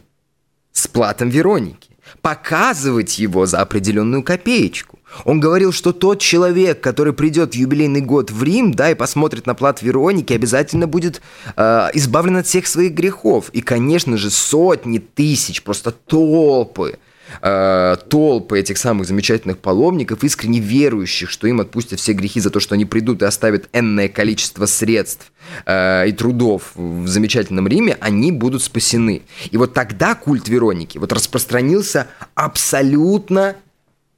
с 0.73 0.87
платом 0.87 1.29
Вероники, 1.29 1.91
показывать 2.21 3.17
его 3.19 3.45
за 3.45 3.61
определенную 3.61 4.23
копеечку. 4.23 4.98
Он 5.25 5.39
говорил, 5.39 5.71
что 5.71 5.91
тот 5.91 6.19
человек, 6.19 6.81
который 6.81 7.13
придет 7.13 7.53
в 7.53 7.55
юбилейный 7.55 8.01
год 8.01 8.31
в 8.31 8.43
Рим, 8.43 8.73
да, 8.73 8.91
и 8.91 8.95
посмотрит 8.95 9.45
на 9.45 9.55
плат 9.55 9.81
Вероники, 9.81 10.33
обязательно 10.33 10.87
будет 10.87 11.21
э, 11.55 11.89
избавлен 11.93 12.37
от 12.37 12.47
всех 12.47 12.67
своих 12.67 12.93
грехов. 12.93 13.49
И, 13.49 13.61
конечно 13.61 14.17
же, 14.17 14.29
сотни 14.29 14.99
тысяч, 14.99 15.63
просто 15.63 15.91
толпы 15.91 16.97
э, 17.41 17.95
толпы 18.09 18.59
этих 18.59 18.77
самых 18.77 19.07
замечательных 19.07 19.59
паломников, 19.59 20.23
искренне 20.23 20.59
верующих, 20.59 21.29
что 21.29 21.47
им 21.47 21.61
отпустят 21.61 21.99
все 21.99 22.13
грехи 22.13 22.39
за 22.39 22.49
то, 22.49 22.59
что 22.59 22.75
они 22.75 22.85
придут 22.85 23.21
и 23.21 23.25
оставят 23.25 23.69
энное 23.73 24.09
количество 24.09 24.65
средств 24.65 25.31
э, 25.65 26.07
и 26.07 26.11
трудов 26.11 26.71
в 26.75 27.07
замечательном 27.07 27.67
Риме, 27.67 27.97
они 27.99 28.31
будут 28.31 28.63
спасены. 28.63 29.23
И 29.51 29.57
вот 29.57 29.73
тогда 29.73 30.15
культ 30.15 30.47
Вероники 30.47 30.97
вот 30.97 31.11
распространился 31.13 32.07
абсолютно 32.35 33.55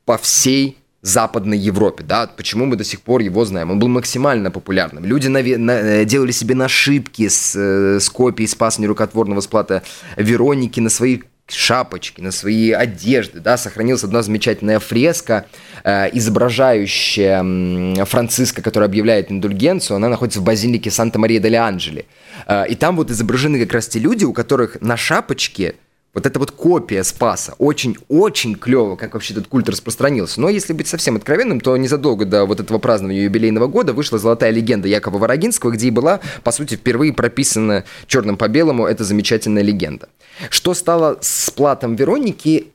по 0.05 0.17
всей 0.17 0.77
Западной 1.01 1.57
Европе, 1.57 2.03
да, 2.03 2.27
почему 2.27 2.65
мы 2.65 2.75
до 2.75 2.83
сих 2.83 3.01
пор 3.01 3.21
его 3.21 3.43
знаем. 3.45 3.71
Он 3.71 3.79
был 3.79 3.87
максимально 3.87 4.51
популярным. 4.51 5.03
Люди 5.03 5.27
наве- 5.27 5.57
на- 5.57 6.05
делали 6.05 6.31
себе 6.31 6.53
нашибки 6.53 7.27
с, 7.27 7.55
э, 7.55 7.99
с 7.99 8.07
копией 8.09 8.47
спаса 8.47 8.81
нерукотворного 8.81 9.41
сплата 9.41 9.81
Вероники 10.15 10.79
на 10.79 10.89
свои 10.89 11.21
шапочки, 11.47 12.21
на 12.21 12.31
свои 12.31 12.71
одежды, 12.71 13.39
да, 13.39 13.57
сохранилась 13.57 14.03
одна 14.03 14.21
замечательная 14.21 14.79
фреска, 14.79 15.47
э, 15.83 16.09
изображающая 16.13 17.43
э, 17.43 18.05
Франциска, 18.05 18.61
который 18.61 18.85
объявляет 18.85 19.31
индульгенцию, 19.31 19.97
она 19.97 20.07
находится 20.07 20.39
в 20.39 20.43
базилике 20.43 20.91
Санта-Мария-дель-Анджели. 20.91 22.05
Э, 22.47 22.65
и 22.69 22.75
там 22.75 22.95
вот 22.95 23.09
изображены 23.11 23.59
как 23.59 23.73
раз 23.73 23.87
те 23.87 23.99
люди, 23.99 24.23
у 24.23 24.33
которых 24.33 24.79
на 24.81 24.95
шапочке 24.97 25.75
вот 26.13 26.25
эта 26.25 26.39
вот 26.39 26.51
копия 26.51 27.03
Спаса 27.03 27.53
очень-очень 27.57 28.55
клево, 28.55 28.95
как 28.97 29.13
вообще 29.13 29.33
этот 29.33 29.47
культ 29.47 29.69
распространился. 29.69 30.41
Но 30.41 30.49
если 30.49 30.73
быть 30.73 30.87
совсем 30.87 31.15
откровенным, 31.15 31.61
то 31.61 31.75
незадолго 31.77 32.25
до 32.25 32.45
вот 32.45 32.59
этого 32.59 32.79
празднования 32.79 33.23
юбилейного 33.23 33.67
года 33.67 33.93
вышла 33.93 34.19
золотая 34.19 34.51
легенда 34.51 34.89
Якова 34.89 35.17
Ворогинского, 35.17 35.71
где 35.71 35.87
и 35.87 35.91
была, 35.91 36.19
по 36.43 36.51
сути, 36.51 36.75
впервые 36.75 37.13
прописана 37.13 37.85
черным 38.07 38.37
по 38.37 38.49
белому 38.49 38.85
эта 38.85 39.05
замечательная 39.05 39.63
легенда. 39.63 40.09
Что 40.49 40.73
стало 40.73 41.17
с 41.21 41.49
платом 41.51 41.95
Вероники, 41.95 42.67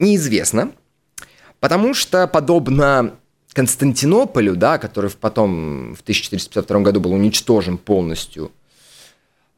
неизвестно, 0.00 0.72
потому 1.60 1.94
что, 1.94 2.26
подобно 2.26 3.14
Константинополю, 3.52 4.56
да, 4.56 4.78
который 4.78 5.10
потом 5.10 5.94
в 5.94 6.00
1452 6.00 6.80
году 6.80 7.00
был 7.00 7.12
уничтожен 7.12 7.78
полностью 7.78 8.50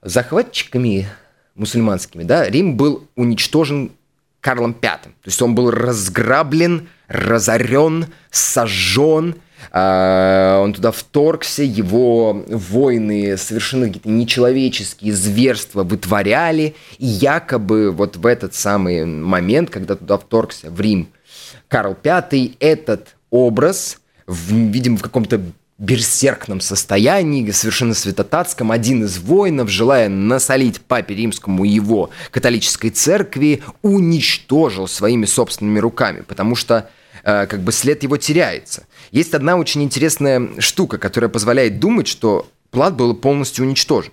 захватчиками 0.02 1.08
мусульманскими, 1.56 2.22
да, 2.22 2.48
Рим 2.48 2.76
был 2.76 3.08
уничтожен 3.16 3.92
Карлом 4.40 4.76
V. 4.80 4.80
То 4.80 5.10
есть 5.24 5.42
он 5.42 5.54
был 5.54 5.70
разграблен, 5.70 6.88
разорен, 7.08 8.06
сожжен, 8.30 9.36
а, 9.72 10.60
он 10.62 10.72
туда 10.72 10.92
вторгся, 10.92 11.62
его 11.62 12.44
воины 12.46 13.36
совершенно 13.36 13.86
какие-то 13.86 14.08
нечеловеческие 14.08 15.12
зверства 15.12 15.82
вытворяли, 15.82 16.74
и 16.98 17.06
якобы 17.06 17.90
вот 17.90 18.16
в 18.16 18.26
этот 18.26 18.54
самый 18.54 19.04
момент, 19.04 19.70
когда 19.70 19.96
туда 19.96 20.18
вторгся 20.18 20.70
в 20.70 20.80
Рим 20.80 21.08
Карл 21.68 21.96
V, 22.02 22.52
этот 22.60 23.16
образ, 23.30 23.98
в, 24.26 24.52
видимо, 24.52 24.96
в 24.96 25.02
каком-то 25.02 25.40
берсеркном 25.78 26.60
состоянии, 26.60 27.50
совершенно 27.50 27.94
святотатском, 27.94 28.72
один 28.72 29.04
из 29.04 29.18
воинов, 29.18 29.68
желая 29.68 30.08
насолить 30.08 30.80
папе 30.80 31.14
римскому 31.14 31.64
его 31.64 32.10
католической 32.30 32.90
церкви, 32.90 33.62
уничтожил 33.82 34.88
своими 34.88 35.26
собственными 35.26 35.78
руками, 35.78 36.22
потому 36.22 36.56
что 36.56 36.88
э, 37.24 37.46
как 37.46 37.60
бы 37.60 37.72
след 37.72 38.02
его 38.02 38.16
теряется. 38.16 38.86
Есть 39.10 39.34
одна 39.34 39.56
очень 39.56 39.82
интересная 39.82 40.48
штука, 40.60 40.96
которая 40.96 41.28
позволяет 41.28 41.78
думать, 41.78 42.08
что 42.08 42.48
плат 42.70 42.96
был 42.96 43.14
полностью 43.14 43.66
уничтожен. 43.66 44.12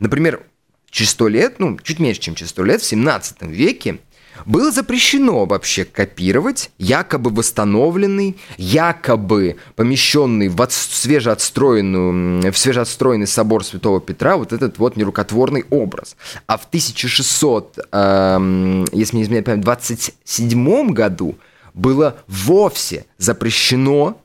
Например, 0.00 0.42
через 0.90 1.10
сто 1.10 1.28
лет, 1.28 1.60
ну, 1.60 1.78
чуть 1.82 2.00
меньше, 2.00 2.20
чем 2.20 2.34
через 2.34 2.50
сто 2.50 2.64
лет, 2.64 2.82
в 2.82 2.84
17 2.84 3.42
веке 3.42 3.98
было 4.46 4.70
запрещено 4.70 5.46
вообще 5.46 5.84
копировать 5.84 6.70
якобы 6.78 7.30
восстановленный, 7.30 8.36
якобы 8.56 9.56
помещенный 9.76 10.48
в 10.48 10.60
от, 10.60 10.72
свежеотстроенную, 10.72 12.52
в 12.52 12.58
свежеотстроенный 12.58 13.26
собор 13.26 13.64
Святого 13.64 14.00
Петра 14.00 14.36
вот 14.36 14.52
этот 14.52 14.78
вот 14.78 14.96
нерукотворный 14.96 15.64
образ. 15.70 16.16
А 16.46 16.56
в 16.56 16.66
1600, 16.66 17.78
эм, 17.92 18.84
если 18.92 19.16
не 19.16 19.22
изменяю 19.22 19.44
память, 19.44 19.62
27 19.62 20.90
году 20.92 21.36
было 21.74 22.16
вовсе 22.28 23.06
запрещено 23.18 24.20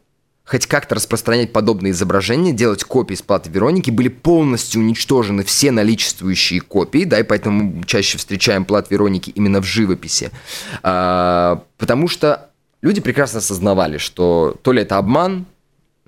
хоть 0.50 0.66
как-то 0.66 0.96
распространять 0.96 1.54
подобные 1.54 1.92
изображения, 1.92 2.52
делать 2.54 2.84
копии 2.84 3.14
с 3.14 3.22
платы 3.22 3.52
Вероники, 3.52 3.92
были 3.92 4.08
полностью 4.08 4.82
уничтожены 4.82 5.44
все 5.44 5.70
наличествующие 5.70 6.60
копии, 6.60 7.04
да, 7.04 7.20
и 7.20 7.24
поэтому 7.24 7.84
чаще 7.84 8.18
встречаем 8.18 8.66
плат 8.66 8.90
Вероники 8.90 9.30
именно 9.30 9.62
в 9.62 9.66
живописи. 9.66 10.32
А, 10.82 11.64
потому 11.78 12.08
что 12.08 12.50
люди 12.82 13.00
прекрасно 13.00 13.40
осознавали, 13.40 14.00
что 14.00 14.58
то 14.64 14.72
ли 14.72 14.82
это 14.82 14.98
обман, 14.98 15.46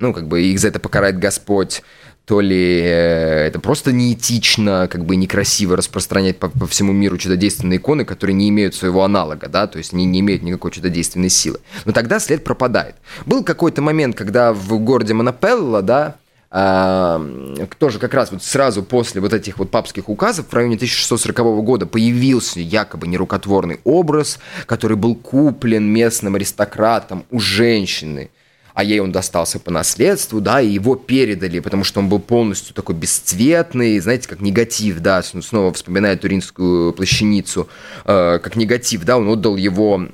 ну, 0.00 0.12
как 0.12 0.26
бы 0.26 0.42
их 0.42 0.58
за 0.58 0.68
это 0.68 0.80
покарает 0.80 1.20
Господь, 1.20 1.84
то 2.24 2.40
ли 2.40 2.80
э, 2.80 3.46
это 3.48 3.58
просто 3.58 3.92
неэтично, 3.92 4.88
как 4.88 5.04
бы 5.04 5.16
некрасиво 5.16 5.76
распространять 5.76 6.38
по, 6.38 6.48
по 6.48 6.66
всему 6.66 6.92
миру 6.92 7.18
чудодейственные 7.18 7.78
иконы, 7.78 8.04
которые 8.04 8.34
не 8.34 8.48
имеют 8.48 8.74
своего 8.74 9.02
аналога, 9.02 9.48
да, 9.48 9.66
то 9.66 9.78
есть 9.78 9.92
не, 9.92 10.04
не 10.04 10.20
имеют 10.20 10.42
никакой 10.42 10.70
чудодейственной 10.70 11.30
силы. 11.30 11.58
Но 11.84 11.92
тогда 11.92 12.20
след 12.20 12.44
пропадает. 12.44 12.94
Был 13.26 13.42
какой-то 13.42 13.82
момент, 13.82 14.16
когда 14.16 14.52
в 14.52 14.78
городе 14.78 15.14
Монопелло, 15.14 15.82
да, 15.82 16.14
э, 16.52 17.66
тоже 17.78 17.98
как 17.98 18.14
раз 18.14 18.30
вот 18.30 18.44
сразу 18.44 18.84
после 18.84 19.20
вот 19.20 19.32
этих 19.32 19.58
вот 19.58 19.72
папских 19.72 20.08
указов 20.08 20.46
в 20.48 20.54
районе 20.54 20.76
1640 20.76 21.64
года 21.64 21.86
появился 21.86 22.60
якобы 22.60 23.08
нерукотворный 23.08 23.80
образ, 23.82 24.38
который 24.66 24.96
был 24.96 25.16
куплен 25.16 25.84
местным 25.84 26.36
аристократом 26.36 27.24
у 27.32 27.40
женщины– 27.40 28.30
а 28.74 28.84
ей 28.84 29.00
он 29.00 29.12
достался 29.12 29.58
по 29.58 29.70
наследству, 29.70 30.40
да, 30.40 30.60
и 30.60 30.68
его 30.68 30.96
передали, 30.96 31.60
потому 31.60 31.84
что 31.84 32.00
он 32.00 32.08
был 32.08 32.18
полностью 32.18 32.74
такой 32.74 32.94
бесцветный, 32.94 33.98
знаете, 33.98 34.28
как 34.28 34.40
негатив, 34.40 35.00
да, 35.00 35.22
снова 35.22 35.72
вспоминая 35.72 36.16
Туринскую 36.16 36.92
плащаницу, 36.92 37.68
э, 38.04 38.38
как 38.42 38.56
негатив, 38.56 39.04
да, 39.04 39.18
он 39.18 39.28
отдал 39.28 39.56
его 39.56 40.08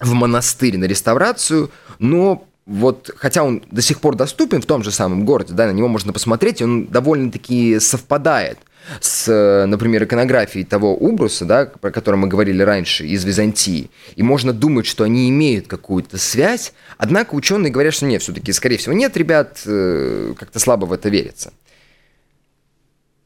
в 0.00 0.12
монастырь 0.12 0.78
на 0.78 0.84
реставрацию, 0.84 1.70
но 1.98 2.46
вот, 2.66 3.10
хотя 3.16 3.42
он 3.42 3.62
до 3.70 3.82
сих 3.82 4.00
пор 4.00 4.14
доступен 4.16 4.62
в 4.62 4.66
том 4.66 4.82
же 4.84 4.90
самом 4.90 5.24
городе, 5.24 5.52
да, 5.52 5.66
на 5.66 5.72
него 5.72 5.88
можно 5.88 6.12
посмотреть, 6.12 6.62
он 6.62 6.86
довольно-таки 6.86 7.80
совпадает– 7.80 8.58
с, 9.00 9.66
например, 9.66 10.04
иконографией 10.04 10.64
того 10.64 10.94
Убруса, 10.94 11.44
да, 11.44 11.66
про 11.66 11.90
который 11.90 12.16
мы 12.16 12.28
говорили 12.28 12.62
раньше, 12.62 13.06
из 13.06 13.24
Византии. 13.24 13.90
И 14.16 14.22
можно 14.22 14.52
думать, 14.52 14.86
что 14.86 15.04
они 15.04 15.28
имеют 15.30 15.66
какую-то 15.66 16.18
связь, 16.18 16.72
однако 16.98 17.34
ученые 17.34 17.72
говорят, 17.72 17.94
что 17.94 18.06
нет, 18.06 18.22
все-таки, 18.22 18.52
скорее 18.52 18.76
всего, 18.76 18.94
нет, 18.94 19.16
ребят, 19.16 19.62
э, 19.66 20.34
как-то 20.38 20.58
слабо 20.58 20.86
в 20.86 20.92
это 20.92 21.08
верится. 21.08 21.52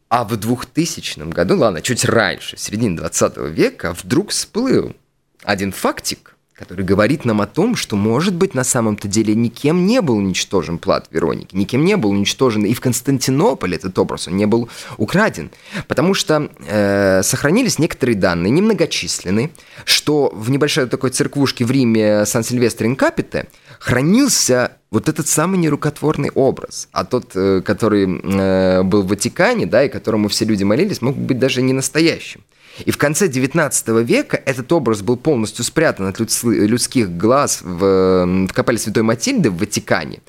А 0.08 0.24
в 0.24 0.36
2000 0.36 1.30
году, 1.32 1.56
ладно, 1.56 1.82
чуть 1.82 2.04
раньше, 2.04 2.56
в 2.56 2.60
середине 2.60 2.96
20 2.96 3.38
века, 3.48 3.92
вдруг 3.92 4.30
всплыл 4.30 4.94
один 5.42 5.72
фактик, 5.72 6.35
который 6.56 6.86
говорит 6.86 7.26
нам 7.26 7.42
о 7.42 7.46
том, 7.46 7.76
что, 7.76 7.96
может 7.96 8.34
быть, 8.34 8.54
на 8.54 8.64
самом-то 8.64 9.08
деле 9.08 9.34
никем 9.34 9.86
не 9.86 10.00
был 10.00 10.16
уничтожен 10.16 10.78
плат 10.78 11.06
Вероники, 11.10 11.54
никем 11.54 11.84
не 11.84 11.96
был 11.96 12.10
уничтожен 12.10 12.64
и 12.64 12.72
в 12.72 12.80
Константинополе 12.80 13.76
этот 13.76 13.98
образ, 13.98 14.26
он 14.26 14.36
не 14.36 14.46
был 14.46 14.70
украден, 14.96 15.50
потому 15.86 16.14
что 16.14 16.50
э, 16.66 17.22
сохранились 17.22 17.78
некоторые 17.78 18.16
данные, 18.16 18.50
немногочисленные, 18.50 19.50
что 19.84 20.30
в 20.34 20.50
небольшой 20.50 20.86
такой 20.86 21.10
церквушке 21.10 21.66
в 21.66 21.70
Риме 21.70 22.24
Сан-Сильвестро 22.24 22.86
Инкапите 22.86 23.48
хранился 23.78 24.72
вот 24.90 25.10
этот 25.10 25.28
самый 25.28 25.58
нерукотворный 25.58 26.30
образ, 26.30 26.88
а 26.92 27.04
тот, 27.04 27.32
э, 27.34 27.60
который 27.60 28.06
э, 28.06 28.82
был 28.82 29.02
в 29.02 29.08
Ватикане, 29.08 29.66
да, 29.66 29.84
и 29.84 29.90
которому 29.90 30.28
все 30.28 30.46
люди 30.46 30.64
молились, 30.64 31.02
мог 31.02 31.16
быть 31.16 31.38
даже 31.38 31.60
не 31.60 31.74
настоящим. 31.74 32.40
И 32.84 32.90
в 32.90 32.98
конце 32.98 33.28
19 33.28 33.88
века 34.06 34.40
этот 34.44 34.70
образ 34.72 35.02
был 35.02 35.16
полностью 35.16 35.64
спрятан 35.64 36.06
от 36.06 36.18
людских 36.18 37.16
глаз 37.16 37.60
в, 37.62 38.46
в 38.48 38.52
капелле 38.52 38.78
Святой 38.78 39.02
Матильды 39.02 39.50
в 39.50 39.58
Ватикане, 39.58 40.20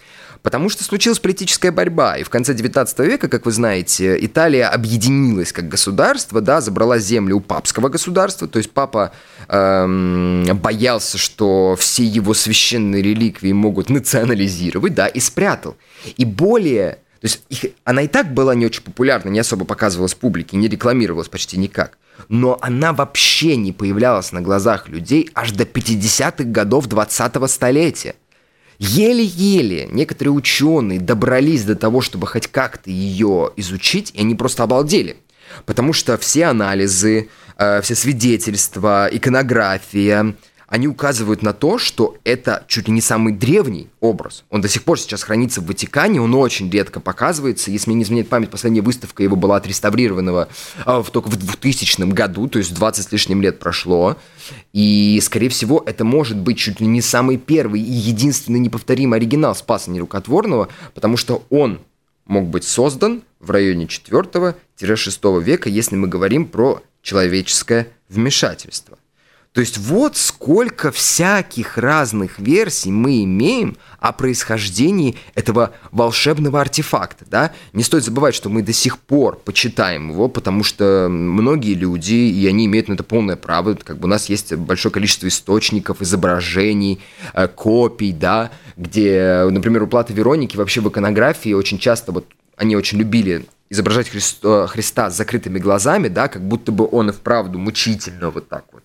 Потому 0.48 0.70
что 0.70 0.84
случилась 0.86 1.20
политическая 1.20 1.72
борьба, 1.72 2.16
и 2.18 2.24
в 2.24 2.30
конце 2.30 2.54
19 2.54 3.00
века, 3.00 3.28
как 3.28 3.46
вы 3.46 3.52
знаете, 3.52 4.18
Италия 4.24 4.68
объединилась 4.68 5.52
как 5.52 5.68
государство, 5.68 6.40
да, 6.40 6.62
забрала 6.62 7.00
землю 7.00 7.36
у 7.36 7.40
папского 7.42 7.90
государства, 7.90 8.48
то 8.48 8.58
есть 8.58 8.72
папа 8.72 9.12
эм, 9.50 10.46
боялся, 10.58 11.18
что 11.18 11.76
все 11.78 12.06
его 12.06 12.34
священные 12.34 13.02
реликвии 13.02 13.52
могут 13.52 13.90
национализировать, 13.90 14.94
да, 14.94 15.08
и 15.08 15.20
спрятал. 15.20 15.76
И 16.16 16.24
более, 16.24 17.00
то 17.20 17.26
есть 17.26 17.42
их, 17.50 17.72
она 17.84 18.04
и 18.04 18.08
так 18.08 18.34
была 18.34 18.56
не 18.56 18.66
очень 18.66 18.84
популярна, 18.84 19.30
не 19.30 19.40
особо 19.40 19.66
показывалась 19.66 20.14
публике, 20.14 20.56
не 20.56 20.70
рекламировалась 20.70 21.28
почти 21.28 21.58
никак, 21.58 21.98
но 22.30 22.58
она 22.62 22.94
вообще 22.94 23.56
не 23.56 23.72
появлялась 23.72 24.32
на 24.32 24.42
глазах 24.42 24.88
людей 24.88 25.30
аж 25.34 25.52
до 25.52 25.64
50-х 25.64 26.44
годов 26.46 26.88
20-го 26.88 27.48
столетия. 27.48 28.16
Еле-еле 28.80 29.88
некоторые 29.92 30.34
ученые 30.34 31.00
добрались 31.00 31.64
до 31.64 31.76
того, 31.76 32.02
чтобы 32.02 32.28
хоть 32.28 32.48
как-то 32.48 32.92
ее 32.92 33.52
изучить, 33.56 34.12
и 34.14 34.20
они 34.20 34.36
просто 34.36 34.64
обалдели. 34.64 35.18
Потому 35.66 35.94
что 35.94 36.18
все 36.18 36.46
анализы, 36.46 37.30
э, 37.58 37.82
все 37.82 37.96
свидетельства, 37.96 39.08
иконография, 39.12 40.36
они 40.68 40.88
указывают 40.88 41.42
на 41.42 41.54
то, 41.54 41.78
что 41.78 42.18
это 42.26 42.66
чуть 42.68 42.88
ли 42.88 42.94
не 42.94 43.02
самый 43.02 43.34
древний 43.34 43.88
образ. 44.02 44.44
Он 44.50 44.62
до 44.62 44.68
сих 44.68 44.84
пор 44.84 45.00
сейчас 45.00 45.24
хранится 45.24 45.62
в 45.62 45.66
Ватикане, 45.66 46.22
он 46.22 46.36
очень 46.36 46.70
редко 46.70 47.00
показывается. 47.00 47.72
Если 47.72 47.90
мне 47.90 48.00
не 48.00 48.04
изменяет 48.04 48.28
память, 48.28 48.50
последняя 48.50 48.82
выставка 48.82 49.24
его 49.24 49.38
была 49.38 49.56
отреставрированного 49.58 50.50
э, 50.86 51.04
только 51.12 51.30
в 51.30 51.38
2000 51.38 52.12
году, 52.12 52.48
то 52.48 52.60
есть 52.60 52.74
20 52.74 53.06
с 53.06 53.12
лишним 53.12 53.42
лет 53.42 53.60
прошло. 53.60 54.18
И, 54.74 55.20
скорее 55.24 55.50
всего, 55.50 55.82
это 55.86 56.04
может 56.04 56.38
быть 56.38 56.58
чуть 56.58 56.82
ли 56.82 56.88
не 56.88 57.02
самый 57.02 57.38
первый 57.38 57.82
и 57.82 57.92
единственный 57.92 58.60
неповторимый 58.60 59.20
оригинал 59.20 59.56
Спаса 59.56 59.90
Нерукотворного, 59.92 60.68
потому 60.94 61.16
что 61.16 61.46
он 61.50 61.80
мог 62.26 62.48
быть 62.48 62.66
создан 62.66 63.24
в 63.40 63.52
районе 63.52 63.86
4-6 63.86 65.42
века, 65.42 65.70
если 65.70 65.96
мы 65.96 66.08
говорим 66.08 66.46
про 66.46 66.82
человеческое 67.02 67.88
вмешательство. 68.10 68.97
То 69.58 69.62
есть 69.62 69.80
вот 69.80 70.18
сколько 70.18 70.92
всяких 70.92 71.80
разных 71.80 72.38
версий 72.38 72.92
мы 72.92 73.24
имеем 73.24 73.76
о 74.00 74.12
происхождении 74.12 75.16
этого 75.34 75.72
волшебного 75.92 76.62
артефакта, 76.62 77.26
да? 77.28 77.54
Не 77.74 77.82
стоит 77.82 78.04
забывать, 78.04 78.36
что 78.36 78.50
мы 78.50 78.62
до 78.62 78.72
сих 78.72 79.00
пор 79.00 79.38
почитаем 79.38 80.12
его, 80.12 80.28
потому 80.28 80.64
что 80.64 81.08
многие 81.10 81.74
люди, 81.74 82.14
и 82.14 82.46
они 82.46 82.68
имеют 82.68 82.88
на 82.88 82.94
это 82.94 83.04
полное 83.04 83.36
право, 83.36 83.74
как 83.74 83.98
бы 83.98 84.06
у 84.06 84.08
нас 84.08 84.30
есть 84.30 84.54
большое 84.54 84.94
количество 84.94 85.28
источников, 85.28 86.04
изображений, 86.04 87.00
э, 87.34 87.48
копий, 87.48 88.12
да, 88.12 88.52
где, 88.76 89.44
например, 89.50 89.82
у 89.82 89.88
Платы 89.88 90.14
Вероники 90.14 90.56
вообще 90.56 90.82
в 90.82 90.90
иконографии 90.90 91.54
очень 91.54 91.80
часто 91.80 92.12
вот 92.12 92.28
они 92.58 92.76
очень 92.76 93.00
любили 93.00 93.48
изображать 93.72 94.10
Христа, 94.10 94.68
Христа 94.68 95.10
с 95.10 95.18
закрытыми 95.18 95.58
глазами, 95.58 96.10
да, 96.10 96.28
как 96.28 96.48
будто 96.48 96.72
бы 96.72 96.88
он 96.92 97.10
и 97.10 97.12
вправду 97.12 97.58
мучительно 97.58 98.30
вот 98.30 98.50
так 98.50 98.66
вот 98.72 98.84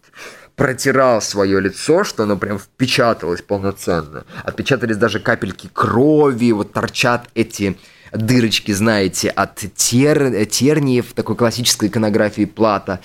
протирал 0.56 1.22
свое 1.22 1.60
лицо, 1.60 2.04
что 2.04 2.24
оно 2.24 2.36
прям 2.36 2.58
впечаталось 2.58 3.42
полноценно. 3.42 4.24
Отпечатались 4.44 4.96
даже 4.96 5.20
капельки 5.20 5.68
крови, 5.72 6.52
вот 6.52 6.72
торчат 6.72 7.28
эти 7.34 7.76
дырочки, 8.12 8.72
знаете, 8.72 9.30
от 9.30 9.64
тер, 9.74 10.44
терниев, 10.46 11.12
такой 11.14 11.36
классической 11.36 11.88
иконографии 11.88 12.44
плата. 12.44 13.00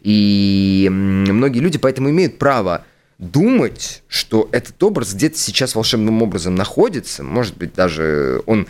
И 0.00 0.88
многие 0.90 1.58
люди 1.58 1.78
поэтому 1.78 2.10
имеют 2.10 2.38
право 2.38 2.84
думать, 3.18 4.02
что 4.08 4.48
этот 4.52 4.80
образ 4.82 5.14
где-то 5.14 5.38
сейчас 5.38 5.74
волшебным 5.74 6.22
образом 6.22 6.54
находится, 6.54 7.22
может 7.22 7.56
быть, 7.56 7.74
даже 7.74 8.42
он 8.46 8.66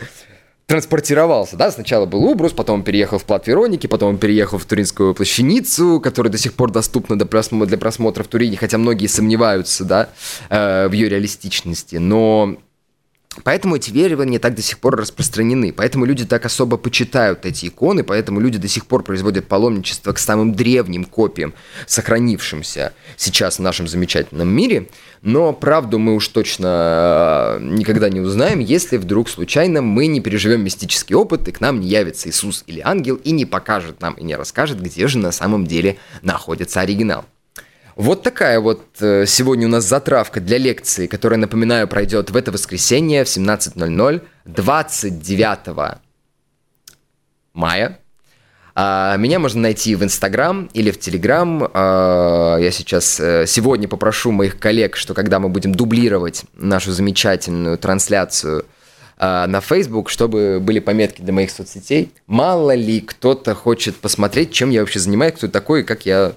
транспортировался, 0.65 1.57
да, 1.57 1.71
сначала 1.71 2.05
был 2.05 2.23
Убрус, 2.23 2.51
потом 2.51 2.79
он 2.79 2.83
переехал 2.83 3.19
в 3.19 3.25
Плат 3.25 3.47
Вероники, 3.47 3.87
потом 3.87 4.09
он 4.09 4.17
переехал 4.17 4.57
в 4.57 4.65
Туринскую 4.65 5.13
плащаницу, 5.13 5.99
которая 5.99 6.31
до 6.31 6.37
сих 6.37 6.53
пор 6.53 6.71
доступна 6.71 7.17
для 7.17 7.27
просмотра, 7.27 7.67
для 7.67 7.77
просмотра 7.77 8.23
в 8.23 8.27
Турине, 8.27 8.57
хотя 8.57 8.77
многие 8.77 9.07
сомневаются, 9.07 9.85
да, 9.85 10.09
э, 10.49 10.87
в 10.87 10.91
ее 10.91 11.09
реалистичности, 11.09 11.97
но 11.97 12.57
Поэтому 13.43 13.75
эти 13.75 13.91
верования 13.91 14.39
так 14.39 14.55
до 14.55 14.61
сих 14.61 14.79
пор 14.79 14.95
распространены. 14.95 15.73
Поэтому 15.73 16.05
люди 16.05 16.25
так 16.25 16.45
особо 16.45 16.77
почитают 16.77 17.45
эти 17.45 17.67
иконы, 17.67 18.03
поэтому 18.03 18.39
люди 18.39 18.57
до 18.57 18.67
сих 18.67 18.85
пор 18.85 19.03
производят 19.03 19.47
паломничество 19.47 20.13
к 20.13 20.19
самым 20.19 20.53
древним 20.53 21.05
копиям, 21.05 21.53
сохранившимся 21.85 22.93
сейчас 23.17 23.57
в 23.57 23.61
нашем 23.61 23.87
замечательном 23.87 24.47
мире. 24.49 24.87
Но 25.21 25.53
правду 25.53 25.99
мы 25.99 26.15
уж 26.15 26.27
точно 26.27 27.57
э, 27.59 27.63
никогда 27.63 28.09
не 28.09 28.19
узнаем, 28.19 28.59
если 28.59 28.97
вдруг 28.97 29.27
случайно 29.27 29.81
мы 29.81 30.07
не 30.07 30.21
переживем 30.21 30.63
мистический 30.63 31.15
опыт, 31.15 31.47
и 31.47 31.51
к 31.51 31.61
нам 31.61 31.79
не 31.79 31.87
явится 31.87 32.29
Иисус 32.29 32.63
или 32.67 32.79
ангел, 32.83 33.15
и 33.15 33.31
не 33.31 33.45
покажет 33.45 34.01
нам, 34.01 34.13
и 34.13 34.23
не 34.23 34.35
расскажет, 34.35 34.81
где 34.81 35.07
же 35.07 35.17
на 35.17 35.31
самом 35.31 35.65
деле 35.65 35.97
находится 36.21 36.81
оригинал. 36.81 37.25
Вот 37.95 38.23
такая 38.23 38.59
вот 38.59 38.83
э, 38.99 39.25
сегодня 39.25 39.67
у 39.67 39.69
нас 39.69 39.85
затравка 39.85 40.41
для 40.41 40.57
лекции, 40.57 41.07
которая, 41.07 41.39
напоминаю, 41.39 41.87
пройдет 41.87 42.29
в 42.29 42.35
это 42.35 42.51
воскресенье 42.51 43.23
в 43.23 43.27
17.00, 43.27 44.21
29 44.45 45.99
мая. 47.53 47.99
А, 48.77 49.15
меня 49.15 49.39
можно 49.39 49.61
найти 49.61 49.95
в 49.95 50.03
Инстаграм 50.03 50.69
или 50.73 50.91
в 50.91 50.99
Телеграм. 50.99 51.69
А, 51.73 52.57
я 52.57 52.71
сейчас 52.71 53.17
э, 53.21 53.45
сегодня 53.47 53.87
попрошу 53.87 54.31
моих 54.31 54.59
коллег, 54.59 54.97
что 54.97 55.13
когда 55.13 55.39
мы 55.39 55.47
будем 55.47 55.73
дублировать 55.73 56.43
нашу 56.53 56.91
замечательную 56.91 57.77
трансляцию 57.77 58.65
а, 59.17 59.47
на 59.47 59.61
Facebook, 59.61 60.09
чтобы 60.09 60.59
были 60.59 60.79
пометки 60.79 61.21
для 61.21 61.31
моих 61.31 61.49
соцсетей. 61.49 62.11
Мало 62.27 62.75
ли 62.75 62.99
кто-то 62.99 63.55
хочет 63.55 63.95
посмотреть, 63.95 64.51
чем 64.51 64.69
я 64.71 64.81
вообще 64.81 64.99
занимаюсь, 64.99 65.35
кто 65.35 65.47
такой 65.47 65.85
как 65.85 66.05
я 66.05 66.33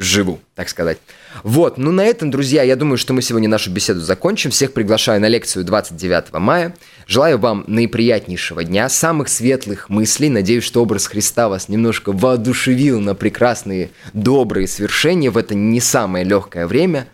живу, 0.00 0.40
так 0.54 0.70
сказать. 0.70 0.98
Вот, 1.44 1.76
ну 1.76 1.92
на 1.92 2.06
этом, 2.06 2.30
друзья, 2.30 2.62
я 2.62 2.74
думаю, 2.74 2.96
что 2.96 3.12
мы 3.12 3.20
сегодня 3.20 3.50
нашу 3.50 3.70
беседу 3.70 4.00
закончим. 4.00 4.50
Всех 4.50 4.72
приглашаю 4.72 5.20
на 5.20 5.28
лекцию 5.28 5.64
29 5.64 6.32
мая. 6.32 6.74
Желаю 7.06 7.38
вам 7.38 7.64
наиприятнейшего 7.66 8.64
дня, 8.64 8.88
самых 8.88 9.28
светлых 9.28 9.90
мыслей. 9.90 10.30
Надеюсь, 10.30 10.64
что 10.64 10.82
образ 10.82 11.06
Христа 11.06 11.50
вас 11.50 11.68
немножко 11.68 12.12
воодушевил 12.12 12.98
на 12.98 13.14
прекрасные, 13.14 13.90
добрые 14.14 14.66
свершения 14.66 15.30
в 15.30 15.36
это 15.36 15.54
не 15.54 15.80
самое 15.80 16.24
легкое 16.24 16.66
время. 16.66 17.06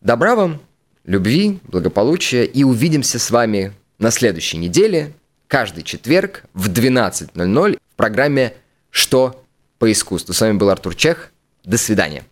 Добра 0.00 0.36
вам, 0.36 0.62
любви, 1.04 1.58
благополучия 1.64 2.46
и 2.46 2.64
увидимся 2.64 3.18
с 3.18 3.30
вами 3.30 3.74
на 3.98 4.10
следующей 4.10 4.56
неделе, 4.56 5.12
каждый 5.48 5.82
четверг 5.82 6.44
в 6.54 6.70
12.00 6.70 7.76
в 7.76 7.96
программе 7.96 8.54
«Что 8.90 9.44
по 9.78 9.92
искусству». 9.92 10.32
С 10.32 10.40
вами 10.40 10.56
был 10.56 10.70
Артур 10.70 10.94
Чех. 10.94 11.30
До 11.64 11.76
свидания. 11.76 12.24